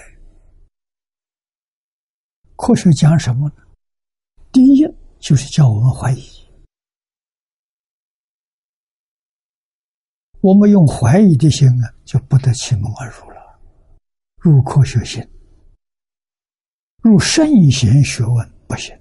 [2.55, 3.55] 科学讲什么呢？
[4.53, 4.87] 第一
[5.19, 6.23] 就是叫我们怀疑，
[10.43, 13.59] 我们用怀疑的心啊，就不得其门而入了，
[14.37, 15.27] 入科学心。
[17.01, 18.95] 入圣贤学问不行，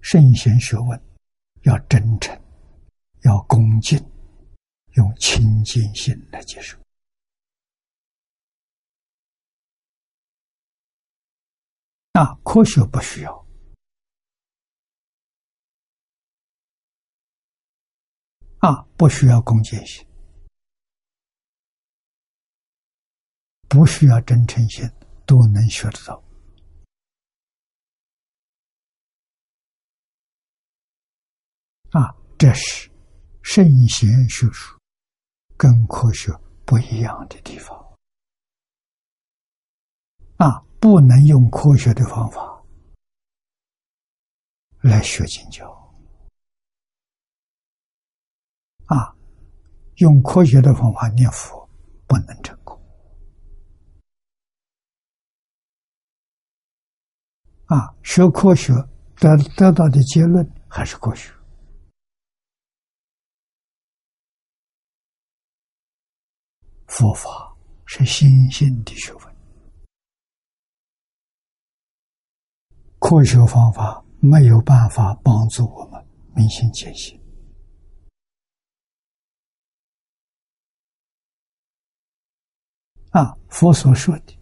[0.00, 1.00] 圣贤学问
[1.62, 2.40] 要真诚，
[3.22, 3.98] 要恭敬，
[4.98, 6.76] 用清净心来接受。
[12.12, 13.46] 那，科学不需要，
[18.58, 20.04] 啊，不需要恭敬心，
[23.68, 24.84] 不需要真诚心，
[25.24, 26.20] 都能学得到。
[31.92, 32.90] 啊，这是
[33.42, 34.77] 圣贤学术
[35.58, 36.32] 跟科学
[36.64, 37.76] 不一样的地方。
[40.36, 42.62] 啊，不能用科学的方法
[44.80, 45.66] 来学经教。
[48.86, 49.12] 啊，
[49.96, 51.68] 用科学的方法念佛
[52.06, 52.80] 不能成功。
[57.66, 58.72] 啊，学科学
[59.16, 61.34] 得得到的结论还是科学。
[66.88, 69.36] 佛法是心性的学问，
[72.98, 76.04] 科学方法没有办法帮助我们
[76.34, 77.16] 明心见性。
[83.10, 84.38] 啊，佛所说的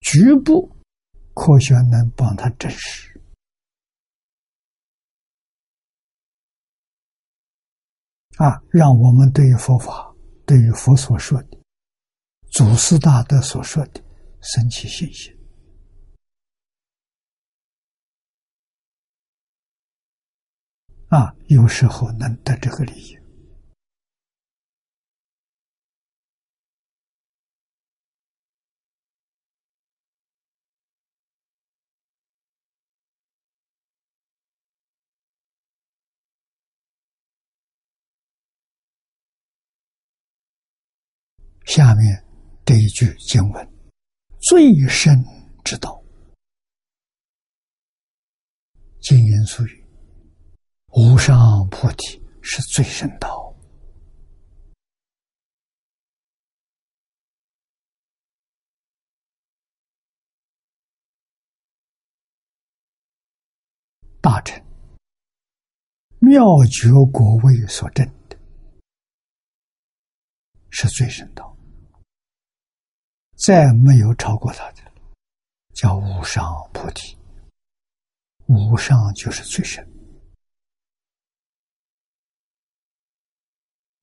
[0.00, 0.74] 局部
[1.34, 3.20] 科学能帮他证实，
[8.36, 10.13] 啊，让我们对于佛法。
[10.46, 11.58] 对于佛所说的、
[12.50, 14.02] 祖师大德所说的，
[14.42, 15.30] 神奇信息
[21.08, 23.23] 啊，有时候能得这个利益。
[41.64, 42.24] 下面
[42.64, 43.72] 这一句经文
[44.48, 45.24] ：“最深
[45.64, 46.02] 之道。”
[49.00, 49.86] 金言俗语
[50.96, 51.36] ：“无上
[51.70, 53.42] 菩提是最深道。”
[64.20, 64.64] 大臣
[66.18, 68.38] 妙觉国位所证的，
[70.70, 71.53] 是最深道，
[73.44, 74.82] 再没有超过他的，
[75.74, 76.42] 叫无上
[76.72, 77.14] 菩提。
[78.46, 79.86] 无上就是最深，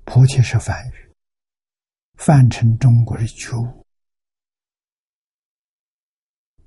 [0.05, 1.15] 菩提是梵语，
[2.19, 3.85] 翻成中国的觉悟，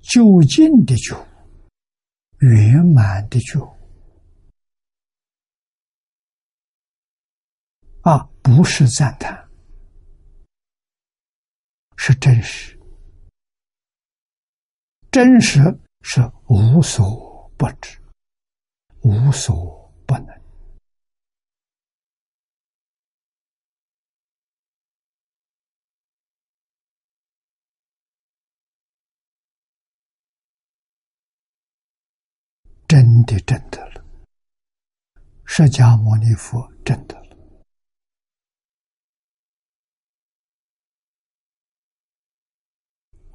[0.01, 1.25] 究竟的觉悟。
[2.39, 3.69] 圆满的觉悟
[8.01, 9.44] 啊，不是赞叹，
[11.97, 12.79] 是真实。
[15.11, 15.59] 真实
[16.01, 17.97] 是无所不知，
[19.01, 20.35] 无所不能。
[32.87, 34.05] 真的真的了，
[35.45, 37.24] 释迦牟尼佛真的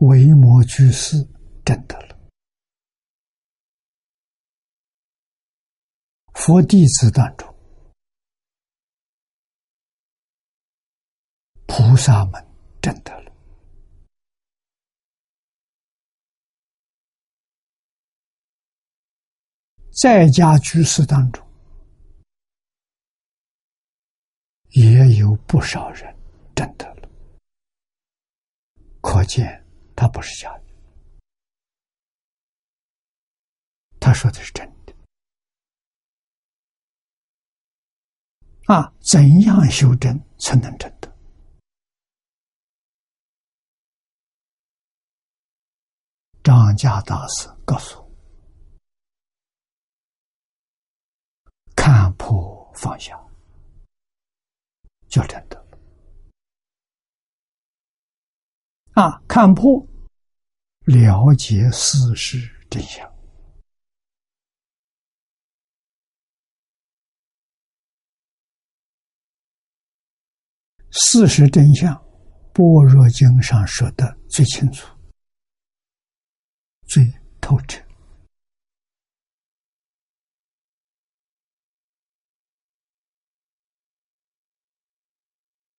[0.00, 1.16] 维摩居士
[1.62, 2.18] 证得了，
[6.32, 7.54] 佛弟子当中，
[11.66, 12.42] 菩萨们
[12.80, 13.30] 证得了。
[20.02, 21.46] 在家居士当中，
[24.70, 26.16] 也有不少人
[26.56, 27.08] 证得了，
[29.02, 29.62] 可见
[30.00, 30.64] 他不是假的。
[34.00, 34.94] 他说的是真的。
[38.64, 41.14] 啊，怎样修真才能真得？
[46.42, 48.10] 张家大师告诉我。
[51.76, 53.14] 看破放下，
[55.08, 55.78] 就真的了。
[58.94, 59.86] 啊，看破，
[60.90, 62.36] 了解事实
[62.68, 63.08] 真相。
[70.90, 71.94] 事实真相，
[72.52, 74.88] 《般若经》上说的最清楚、
[76.88, 77.04] 最
[77.40, 77.80] 透彻。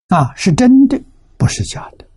[0.08, 0.98] 啊，是真的，
[1.38, 2.11] 不是假的。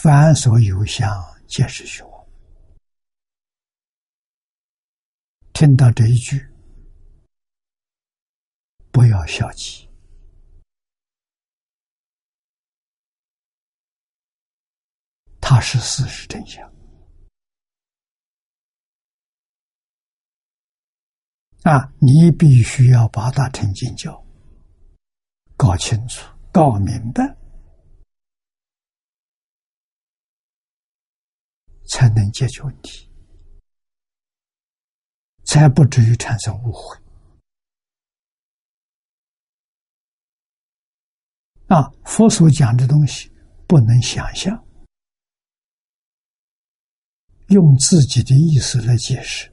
[0.00, 1.10] 凡所有相，
[1.48, 2.26] 皆是虚妄。
[5.52, 6.38] 听到这一句，
[8.92, 9.90] 不要消极，
[15.40, 16.64] 它是事实真相。
[21.64, 21.92] 啊！
[21.98, 24.24] 你必须要把它成经教
[25.56, 27.36] 搞清楚、搞明白，
[31.88, 33.10] 才能解决问题，
[35.44, 36.96] 才不至于产生误会。
[41.68, 41.84] 啊！
[42.04, 43.30] 佛所讲的东西
[43.66, 44.66] 不能想象，
[47.48, 49.52] 用自己的意思来解释。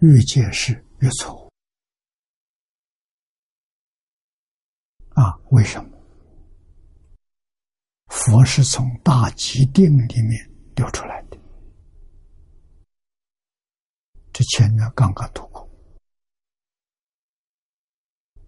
[0.00, 1.48] 越解释越错误
[5.14, 5.36] 啊！
[5.52, 5.89] 为什么？
[8.10, 11.38] 佛是从大极定里面流出来的，
[14.32, 15.66] 这前面刚刚读过。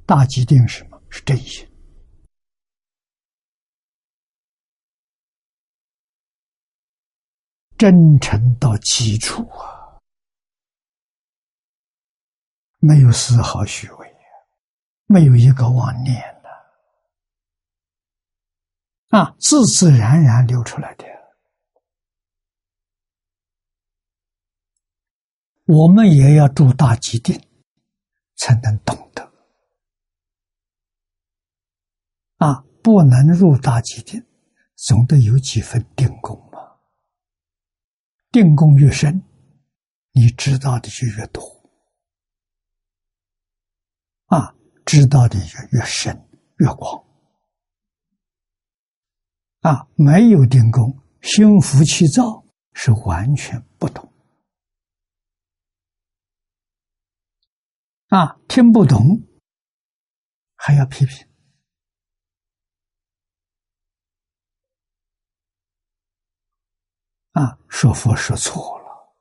[0.05, 1.67] 大极定什么是真心？
[7.79, 9.99] 真诚到极处啊！
[12.79, 14.17] 没有丝毫虚伪，
[15.07, 16.32] 没有一个妄念
[19.13, 21.05] 啊，自自然然流出来的。
[25.67, 27.39] 我们也要住大极定，
[28.37, 29.23] 才能懂得
[32.39, 34.27] 啊，不能入大极定，
[34.77, 36.79] 总得有几分定功嘛。
[38.31, 39.23] 定功越深，
[40.13, 41.43] 你知道的就越多。
[44.29, 44.55] 啊，
[44.87, 46.17] 知道的越越深
[46.57, 47.12] 越广。
[49.63, 52.45] 啊，没有定功，心浮气躁，
[52.75, 54.13] 是完全不懂。
[58.09, 59.23] 啊，听不懂，
[60.57, 61.27] 还要批评。
[67.31, 69.15] 啊，说佛说错了，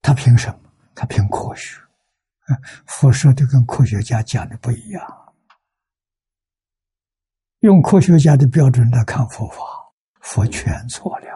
[0.00, 0.72] 他凭什么？
[0.94, 1.78] 他凭科学。
[2.86, 5.29] 佛说的跟科学家讲的不一样。
[7.60, 9.62] 用科学家的标准来看佛法，
[10.20, 11.28] 佛全错了。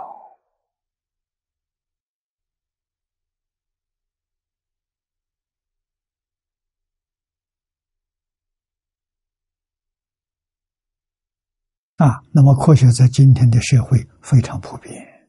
[11.96, 15.28] 啊，那么科学在今天的社会非常普遍，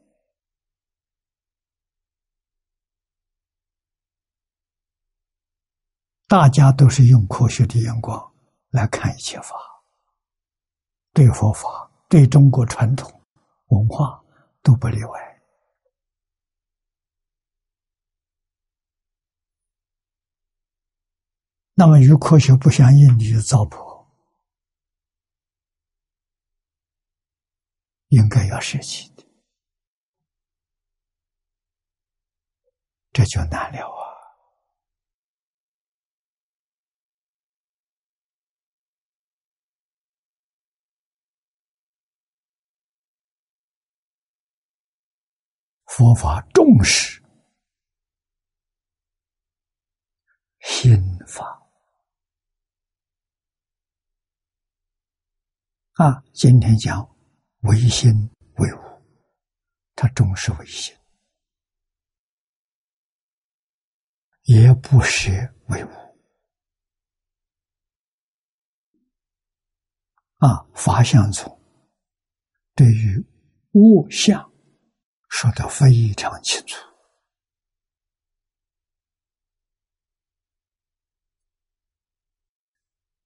[6.28, 8.34] 大家都是用科学的眼光
[8.70, 9.74] 来看一切法。
[11.16, 13.10] 对佛法、对中国传统
[13.68, 14.22] 文化
[14.62, 15.42] 都不例外。
[21.74, 24.06] 那么与科学不相应的糟粕，
[28.10, 29.24] 应该要舍弃的，
[33.14, 34.05] 这就难了啊。
[45.98, 47.24] 佛法重视
[50.60, 50.92] 心
[51.26, 51.66] 法
[55.94, 57.00] 啊，今天讲
[57.62, 58.12] 唯心
[58.58, 58.78] 唯物，
[59.96, 60.94] 他重视唯心，
[64.44, 65.32] 也不舍
[65.70, 65.90] 唯物
[70.40, 70.68] 啊。
[70.74, 71.58] 法相从
[72.74, 73.26] 对于
[73.72, 74.54] 物相。
[75.38, 76.78] 说的非常清楚，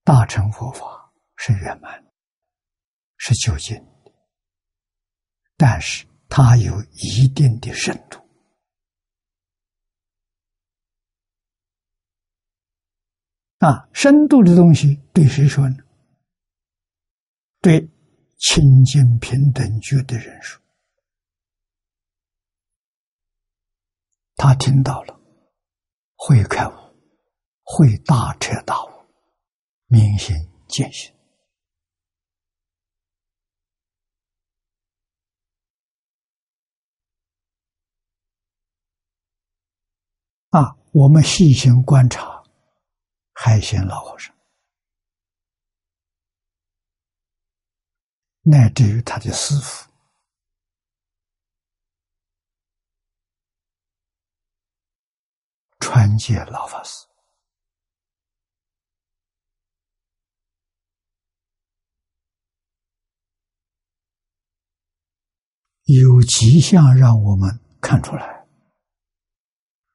[0.03, 2.03] 大乘佛法是圆满，
[3.17, 3.79] 是究竟，
[5.55, 8.19] 但是它有一定的深度
[13.59, 15.77] 啊，深度的东西对谁说呢？
[17.61, 17.87] 对
[18.39, 20.59] 清净平等觉的人说。
[24.41, 25.19] 他听到了，
[26.15, 26.71] 会开悟，
[27.61, 28.89] 会大彻大悟，
[29.87, 30.33] 明心
[30.69, 31.13] 见性。
[40.51, 42.41] 啊，我们细心观察
[43.33, 44.33] 海鲜老和尚，
[48.43, 49.88] 乃至于他的师傅。
[55.79, 57.07] 传戒老法师
[65.85, 68.45] 有迹象让我们看出来，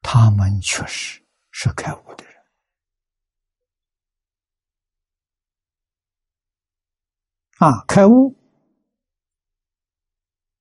[0.01, 2.35] 他们确实是开悟的人
[7.59, 7.85] 啊！
[7.87, 8.35] 开悟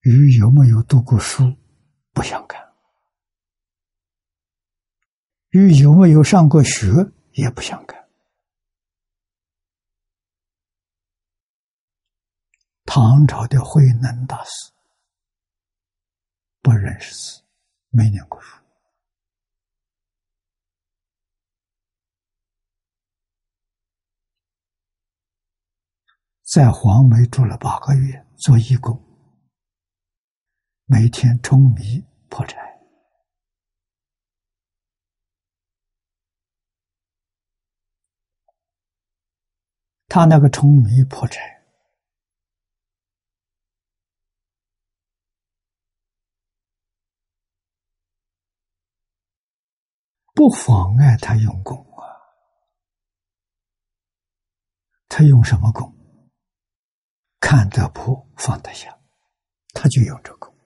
[0.02, 1.42] 与有没有读过书
[2.12, 2.64] 不相干。
[5.55, 6.89] 与有没有上过学
[7.35, 8.09] 也不相干。
[12.85, 14.72] 唐朝的慧能大师
[16.60, 17.43] 不认识字，
[17.90, 18.56] 没念过书，
[26.43, 29.01] 在黄梅住了八个月做义工，
[30.86, 32.73] 每天舂米破柴。
[40.15, 41.43] 他那个舂米破产，
[50.32, 52.07] 不妨碍他用功啊。
[55.09, 55.93] 他用什么功？
[57.41, 58.97] 看得破，放得下，
[59.70, 60.57] 他就用这功。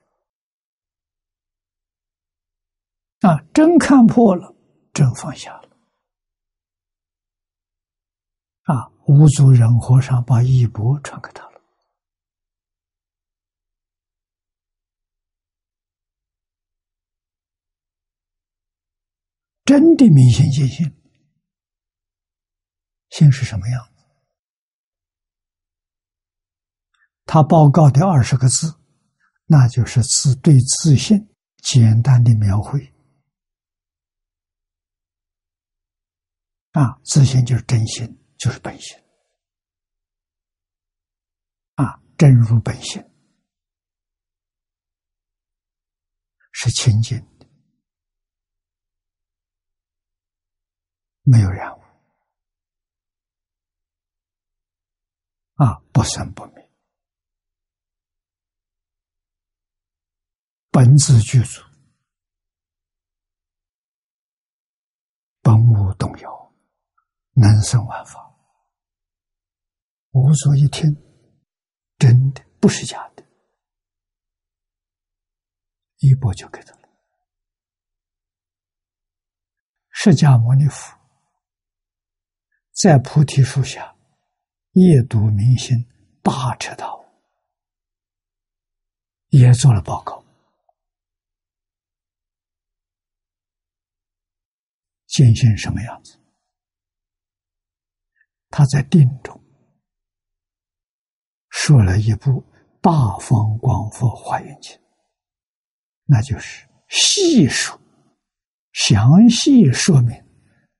[3.21, 4.55] 啊，真看破了，
[4.93, 5.69] 真放下了。
[8.65, 8.98] 啊。
[9.09, 11.59] 五祖仁和尚把衣钵传给他了。
[19.65, 20.95] 真的明心见性，
[23.09, 24.03] 心是什么样子？
[27.25, 28.79] 他报告的二十个字，
[29.47, 31.17] 那就是自对自信
[31.63, 32.93] 简单的描绘。
[36.73, 38.97] 啊，自信就是真心，就是本性。
[41.75, 43.03] 啊，真如本性
[46.53, 47.45] 是清净的，
[51.23, 51.81] 没有染污。
[55.55, 56.71] 啊，不生不灭，
[60.71, 61.61] 本自具足，
[65.41, 66.39] 本无动摇。
[67.33, 68.28] 能生万法，
[70.19, 70.95] 无所一听，
[71.97, 73.23] 真的不是假的，
[75.97, 76.89] 一波就给他了。
[79.89, 80.97] 释迦牟尼佛
[82.71, 83.95] 在菩提树下
[84.71, 85.77] 夜读明心
[86.21, 87.03] 八彻道，
[89.29, 90.23] 也做了报告，
[95.07, 96.17] 见性什么样子？
[98.49, 99.39] 他在定中
[101.61, 102.31] 说了一部
[102.79, 104.71] 《大方广佛华严经》，
[106.05, 107.77] 那就是细数、
[108.71, 110.15] 详细说明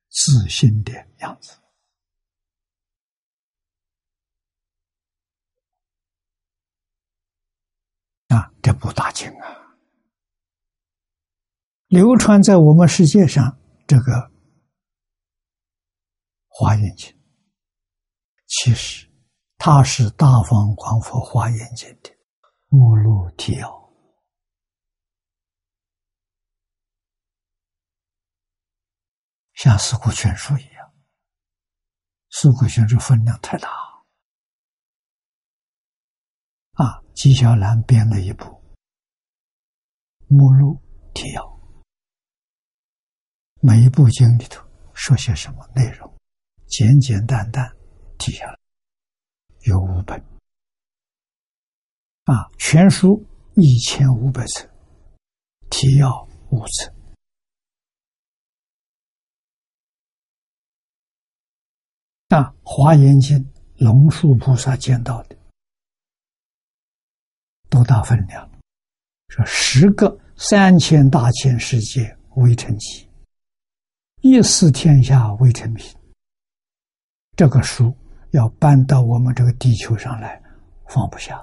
[0.07, 1.60] 自信的样子
[8.30, 8.49] 啊！
[8.61, 9.76] 这部大经啊，
[11.88, 14.14] 流传在我们世界上这个
[16.47, 17.11] 《华严经》。
[18.47, 19.09] 其实，
[19.61, 22.15] 它是《大方广佛华严经》的
[22.69, 23.91] 目录提要，
[29.56, 30.88] 像《四库全书》一样，
[32.30, 33.69] 《四库全书》分量太大
[36.76, 37.03] 啊！
[37.14, 38.45] 纪晓岚编了一部
[40.27, 40.81] 目录
[41.14, 41.44] 提要，
[43.61, 46.18] 每一部经里头说些什么内容，
[46.65, 47.76] 简简单单。
[48.18, 48.59] 记下来，
[49.64, 50.18] 有五本
[52.23, 53.23] 啊，全书
[53.56, 54.68] 一千五百册，
[55.69, 56.94] 提要五册
[62.30, 63.38] 啊，《华严经》
[63.77, 65.36] 龙树菩萨见到的
[67.69, 68.49] 多大分量？
[69.27, 73.07] 说十个三千大千世界微尘集，
[74.22, 75.94] 一思天下微尘品，
[77.36, 77.94] 这个书。
[78.31, 80.41] 要搬到我们这个地球上来，
[80.88, 81.38] 放不下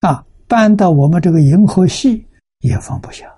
[0.00, 0.24] 啊！
[0.46, 2.28] 搬到我们这个银河系
[2.58, 3.30] 也放不下。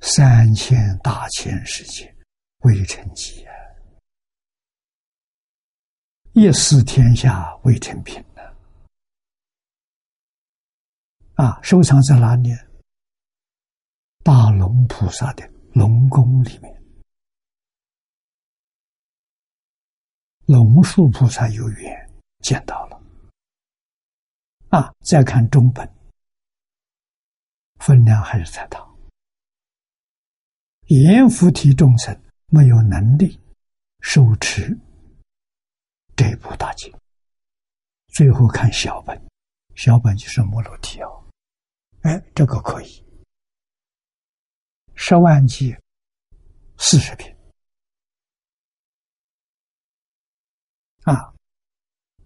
[0.00, 2.12] 三千大千世界，
[2.60, 3.49] 微尘机啊！
[6.32, 8.42] 一思天下未成品呢？
[11.34, 12.50] 啊，收藏在哪里？
[14.22, 16.82] 大龙菩萨的龙宫里面。
[20.46, 23.02] 龙树菩萨有缘见到了。
[24.68, 25.92] 啊，再看中本，
[27.80, 28.88] 分量还是太大。
[30.86, 32.16] 阎浮提众生
[32.46, 33.40] 没有能力
[34.00, 34.78] 受持。
[36.20, 36.94] 这一部大经，
[38.08, 39.18] 最后看小本，
[39.74, 41.24] 小本就是目录提要，
[42.02, 43.02] 哎，这个可以，
[44.94, 45.74] 十万计，
[46.76, 47.34] 四十篇，
[51.04, 51.32] 啊，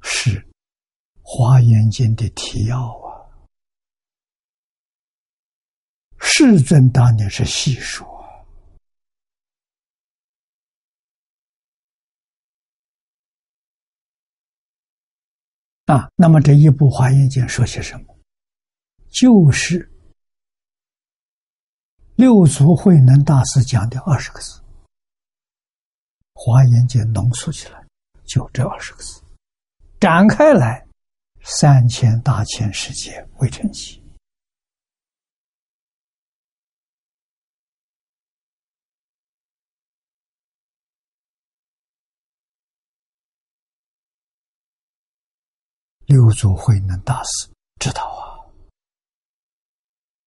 [0.02, 0.40] 是
[1.22, 3.30] 《华严经》的提要啊，
[6.18, 8.12] 世尊当年是细说。
[15.94, 18.16] 啊，那么这一部《华严经》说些什么？
[19.10, 19.88] 就是
[22.16, 24.58] 六祖慧能大师讲的二十个字，
[26.34, 27.80] 《华严经》浓缩起来
[28.24, 29.22] 就这二十个字，
[30.00, 30.84] 展开来
[31.42, 34.02] 三千大千世界未成集。
[46.06, 47.48] 六祖慧能大师
[47.80, 48.44] 知道啊，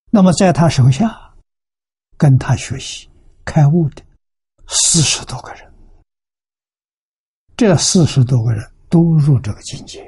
[0.10, 1.34] 那么在他手下
[2.18, 3.10] 跟他学习
[3.46, 4.04] 开悟的
[4.68, 5.74] 四十多个人，
[7.56, 10.04] 这四十多个人都入这个境界，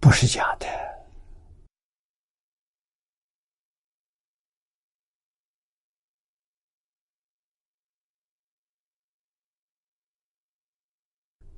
[0.00, 0.66] 不是假的。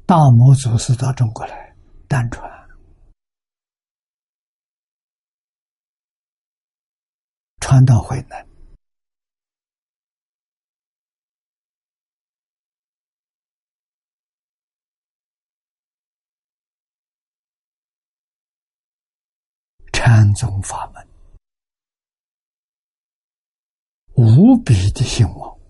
[0.07, 1.68] 大魔祖师到中国来，
[2.09, 2.49] 单传。
[7.61, 8.49] 传到慧能，
[19.93, 21.07] 禅宗法门
[24.17, 25.61] 无比的兴旺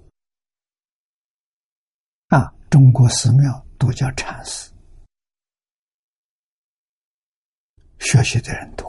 [2.28, 2.55] 啊！
[2.70, 4.73] 中国寺庙都叫禅寺，
[8.00, 8.88] 学习的人多。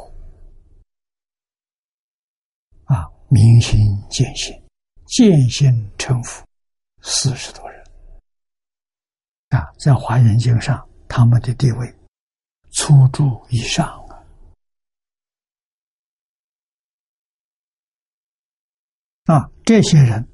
[2.85, 3.79] 啊，明心
[4.09, 4.53] 见性，
[5.05, 6.45] 见性成佛，
[7.01, 7.83] 四十多人。
[9.49, 11.95] 啊，在华严经上，他们的地位
[12.71, 14.15] 初住以上啊。
[19.25, 20.27] 啊，这些人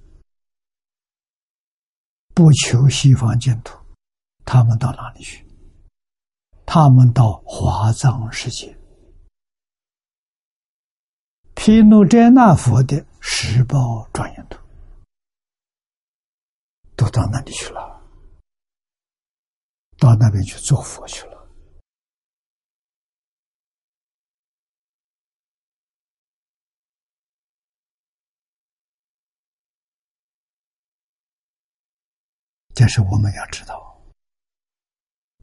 [2.34, 3.78] 不求西方净土，
[4.46, 5.45] 他们到哪里去？
[6.66, 8.76] 他们到华藏世界。
[11.54, 14.60] 毗卢遮那佛的十报庄严图，
[16.96, 18.02] 都到那里去了，
[19.98, 21.36] 到那边去做佛去了。
[32.76, 33.95] 这是我们要知道，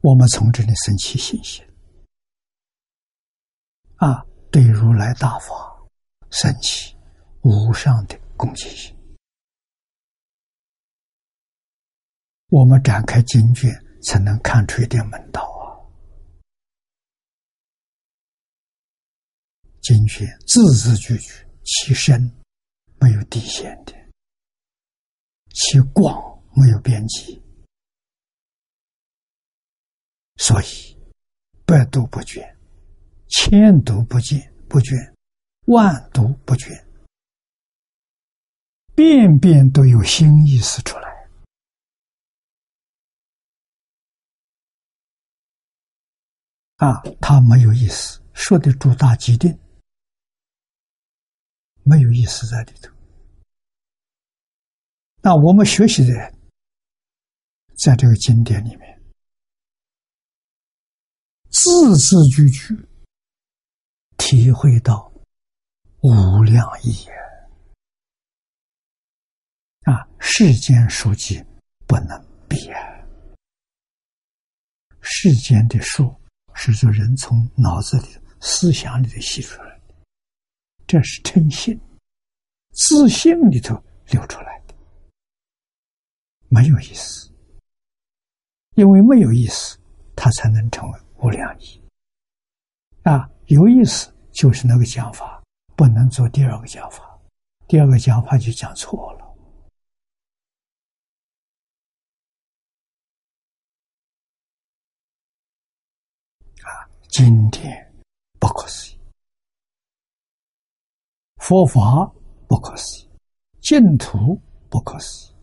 [0.03, 1.65] 我们从这里升起信心
[3.95, 5.73] 啊，对如来大法。
[6.29, 6.97] 升起
[7.43, 8.91] 无上的恭敬心，
[12.49, 13.71] 我们展开经卷，
[14.01, 15.77] 才能看出一点门道啊！
[19.83, 22.19] 经卷字字句句，其深
[22.99, 23.93] 没有底线的，
[25.51, 27.39] 其广没有边际，
[30.37, 30.97] 所以
[31.65, 32.55] 百读不倦，
[33.29, 35.13] 千读不见不倦。
[35.65, 36.85] 万读不倦，
[38.93, 41.09] 遍遍都有新意思出来。
[46.75, 49.57] 啊，他没有意思，说的主大机定，
[51.83, 52.91] 没有意思在里头。
[55.21, 56.37] 那我们学习的人，
[57.77, 58.92] 在这个经典里面，
[61.63, 62.77] 字字句句
[64.17, 65.09] 体会到。
[66.01, 66.93] 无量义
[69.83, 70.05] 啊！
[70.19, 71.41] 世间书籍
[71.87, 72.77] 不能比啊！
[74.99, 76.13] 世间的书
[76.53, 78.07] 是说人从脑子里、
[78.41, 79.95] 思想里头吸出来的，
[80.85, 81.79] 这是诚信、
[82.73, 84.75] 自信里头流出来的，
[86.49, 87.31] 没有意思。
[88.75, 89.79] 因为没有意思，
[90.17, 91.81] 它才能成为无量意
[93.03, 93.29] 啊！
[93.45, 95.41] 有意思就是那个讲法。
[95.75, 97.19] 不能做第二个讲法，
[97.67, 99.25] 第二个讲法就讲错了。
[106.61, 106.69] 啊，
[107.09, 107.91] 今天
[108.39, 108.99] 不可思议，
[111.37, 112.05] 佛法
[112.47, 113.09] 不可思议，
[113.59, 114.39] 净土
[114.69, 115.35] 不可思议，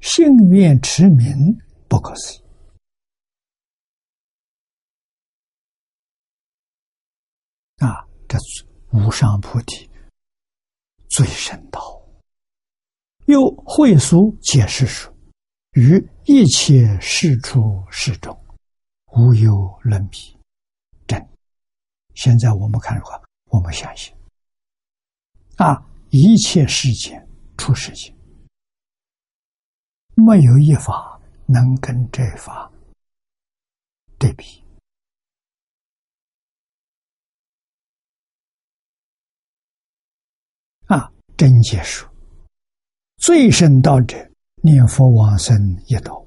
[0.00, 1.56] 信愿持名
[1.88, 2.39] 不可思议。
[7.80, 8.38] 啊，这。
[8.92, 9.88] 无上菩提
[11.10, 11.80] 最深道，
[13.26, 15.14] 又会书解释说
[15.78, 18.36] ：“于一切事出事中，
[19.12, 20.36] 无有伦比。”
[21.06, 21.24] 真。
[22.16, 24.12] 现在我们看的话，我们相信
[25.58, 27.24] 啊，一切世间
[27.56, 28.12] 出世间，
[30.16, 32.68] 没有一法能跟这法
[34.18, 34.64] 对比。
[41.40, 42.06] 真结束。
[43.16, 44.14] 最深道者，
[44.62, 45.56] 念佛往生
[45.86, 46.22] 一道，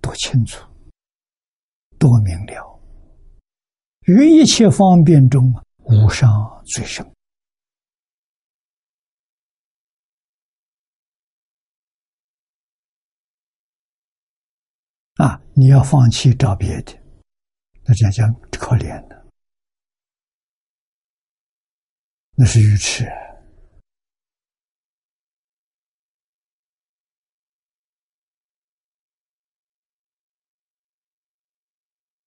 [0.00, 0.64] 多清楚，
[1.98, 2.80] 多明了，
[4.02, 5.52] 于一切方便中
[5.86, 6.30] 无上
[6.64, 7.04] 最深。
[15.16, 16.92] 啊，你要放弃找别的，
[17.84, 19.23] 那讲讲可怜的。
[22.36, 23.04] 那是鱼翅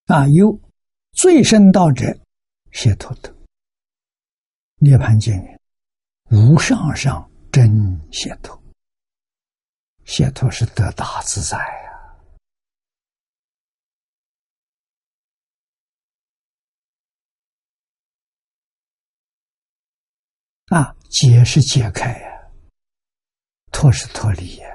[0.05, 0.57] 啊有
[1.11, 2.05] 最深道者
[2.71, 3.35] 谢托的
[4.77, 5.33] 涅槃经
[6.31, 8.57] 无上上真写透
[10.05, 11.86] 写托是得大自在啊。
[20.67, 22.51] 啊，解是解开呀，
[23.71, 24.67] 脱是脱离呀。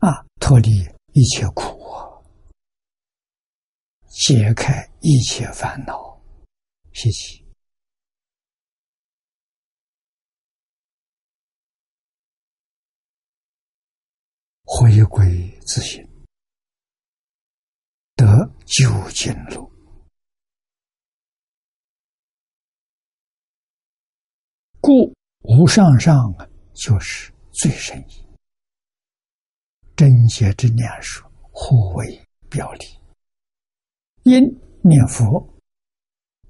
[0.00, 0.70] 啊，脱离
[1.12, 1.78] 一切苦，
[4.08, 6.20] 解开一切烦恼，
[6.92, 7.46] 习气。
[14.64, 16.04] 回归自信，
[18.16, 18.26] 得
[18.66, 19.75] 究竟路。
[24.86, 28.24] 故无上上啊，就是最深意。
[29.96, 32.86] 真邪之念术，互为表里。
[34.22, 34.44] 因
[34.84, 35.44] 念佛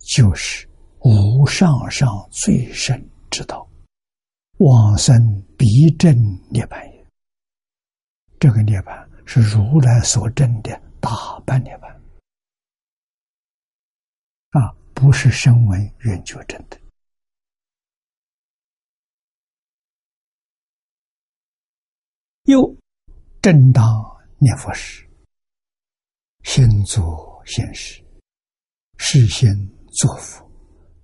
[0.01, 0.69] 就是
[1.01, 3.67] 无上上最深之道，
[4.59, 5.17] 往生
[5.57, 6.15] 必正
[6.51, 7.07] 涅槃也。
[8.39, 11.89] 这个涅槃是如来所证的大半涅槃
[14.61, 16.79] 啊，不是声闻缘觉证的。
[22.47, 22.77] 又
[23.41, 23.85] 正当
[24.39, 25.09] 念佛时，
[26.43, 28.03] 先作先事，
[28.99, 29.55] 事先
[29.93, 30.45] 作福，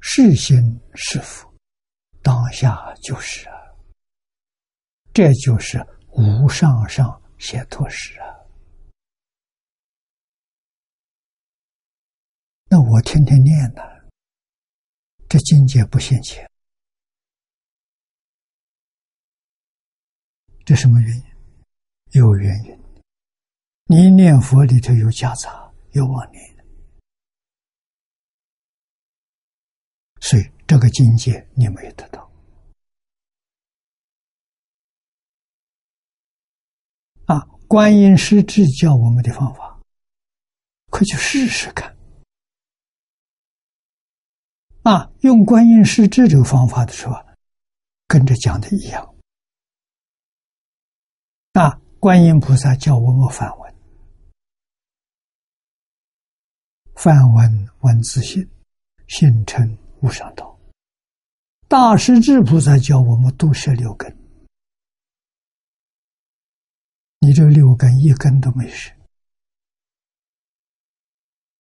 [0.01, 0.63] 事先
[0.95, 1.49] 是福，
[2.23, 3.55] 当下就是啊，
[5.13, 5.79] 这就是
[6.11, 7.21] 无上上。
[7.43, 8.25] 解脱时啊，
[12.67, 13.83] 那我天天念呢，
[15.29, 16.49] 这境界不现前，
[20.65, 21.32] 这什么原因？
[22.13, 22.79] 有原因。
[23.85, 26.57] 你念佛里头有夹杂，有妄念，
[30.21, 32.31] 所以这个境界你没有得到。
[37.27, 37.41] 啊！
[37.69, 39.81] 观音师智教我们的方法，
[40.91, 41.97] 快去试试看。
[44.83, 47.15] 啊，用观音师智这个方法的时候，
[48.07, 49.15] 跟着讲的一样。
[51.53, 53.75] 啊，观音菩萨教我们梵文，
[56.97, 58.45] 梵文文字性，
[59.07, 60.59] 性成无上道。
[61.69, 64.11] 大师智菩萨教我们读是六根。
[67.21, 68.93] 你这六根一根都没事，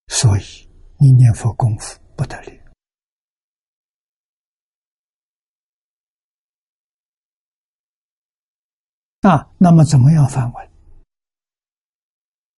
[0.08, 2.61] 所以你念佛功夫不得了
[9.22, 9.48] 啊！
[9.56, 10.70] 那么怎么样翻文？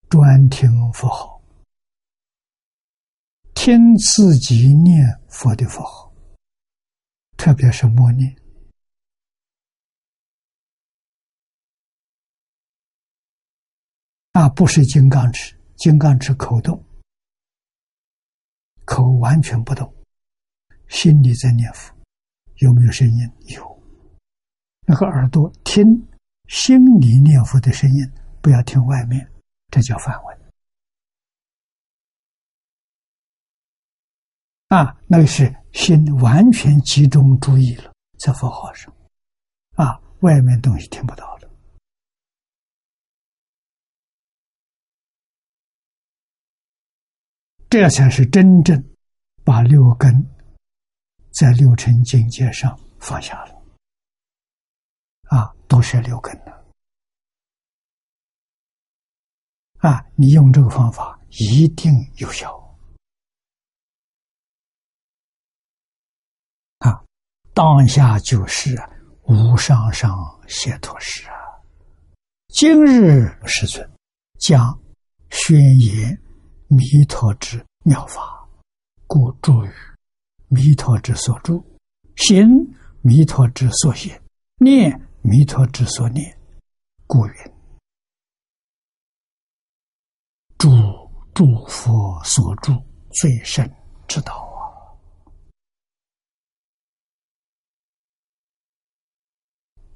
[0.09, 1.41] 专听佛号，
[3.53, 6.13] 听自己念佛的佛号，
[7.35, 8.33] 特别是默念。
[14.31, 16.81] 那不是金刚持，金刚持口动，
[18.85, 19.93] 口完全不动，
[20.87, 21.93] 心里在念佛，
[22.59, 23.29] 有没有声音？
[23.53, 23.83] 有。
[24.87, 25.85] 那个耳朵听
[26.47, 28.11] 心里念佛的声音，
[28.41, 29.31] 不要听外面，
[29.69, 30.39] 这叫梵文。
[34.67, 38.91] 啊，那个是心完全集中注意了，在佛号上，
[39.75, 41.49] 啊，外面东西听不到了。
[47.69, 48.83] 这才是真正
[49.43, 50.11] 把六根
[51.31, 53.52] 在六尘境界上放下了，
[55.29, 56.65] 啊，都是六根的，
[59.77, 62.51] 啊，你用这个方法一定有效，
[66.79, 67.03] 啊，
[67.53, 68.75] 当下就是
[69.23, 70.17] 无上上
[70.47, 71.35] 解脱时啊，
[72.49, 73.89] 今日世尊
[74.39, 74.79] 将
[75.29, 76.19] 宣言。
[76.69, 78.49] 弥陀之妙法，
[79.05, 79.69] 故住于
[80.47, 81.63] 弥陀之所住，
[82.15, 82.47] 行
[83.01, 84.11] 弥陀之所行，
[84.55, 86.37] 念弥陀之所念，
[87.07, 87.33] 故云
[90.57, 90.69] 住
[91.33, 92.73] 诸佛所住
[93.09, 93.65] 最深
[94.05, 94.59] 之道啊！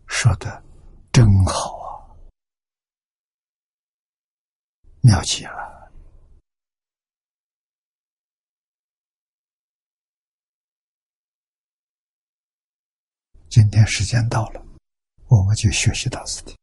[0.07, 0.63] 说的
[1.11, 2.15] 真好啊，
[5.01, 5.91] 妙极了。
[13.49, 14.66] 今天时间到了，
[15.27, 16.55] 我们就学习到此地。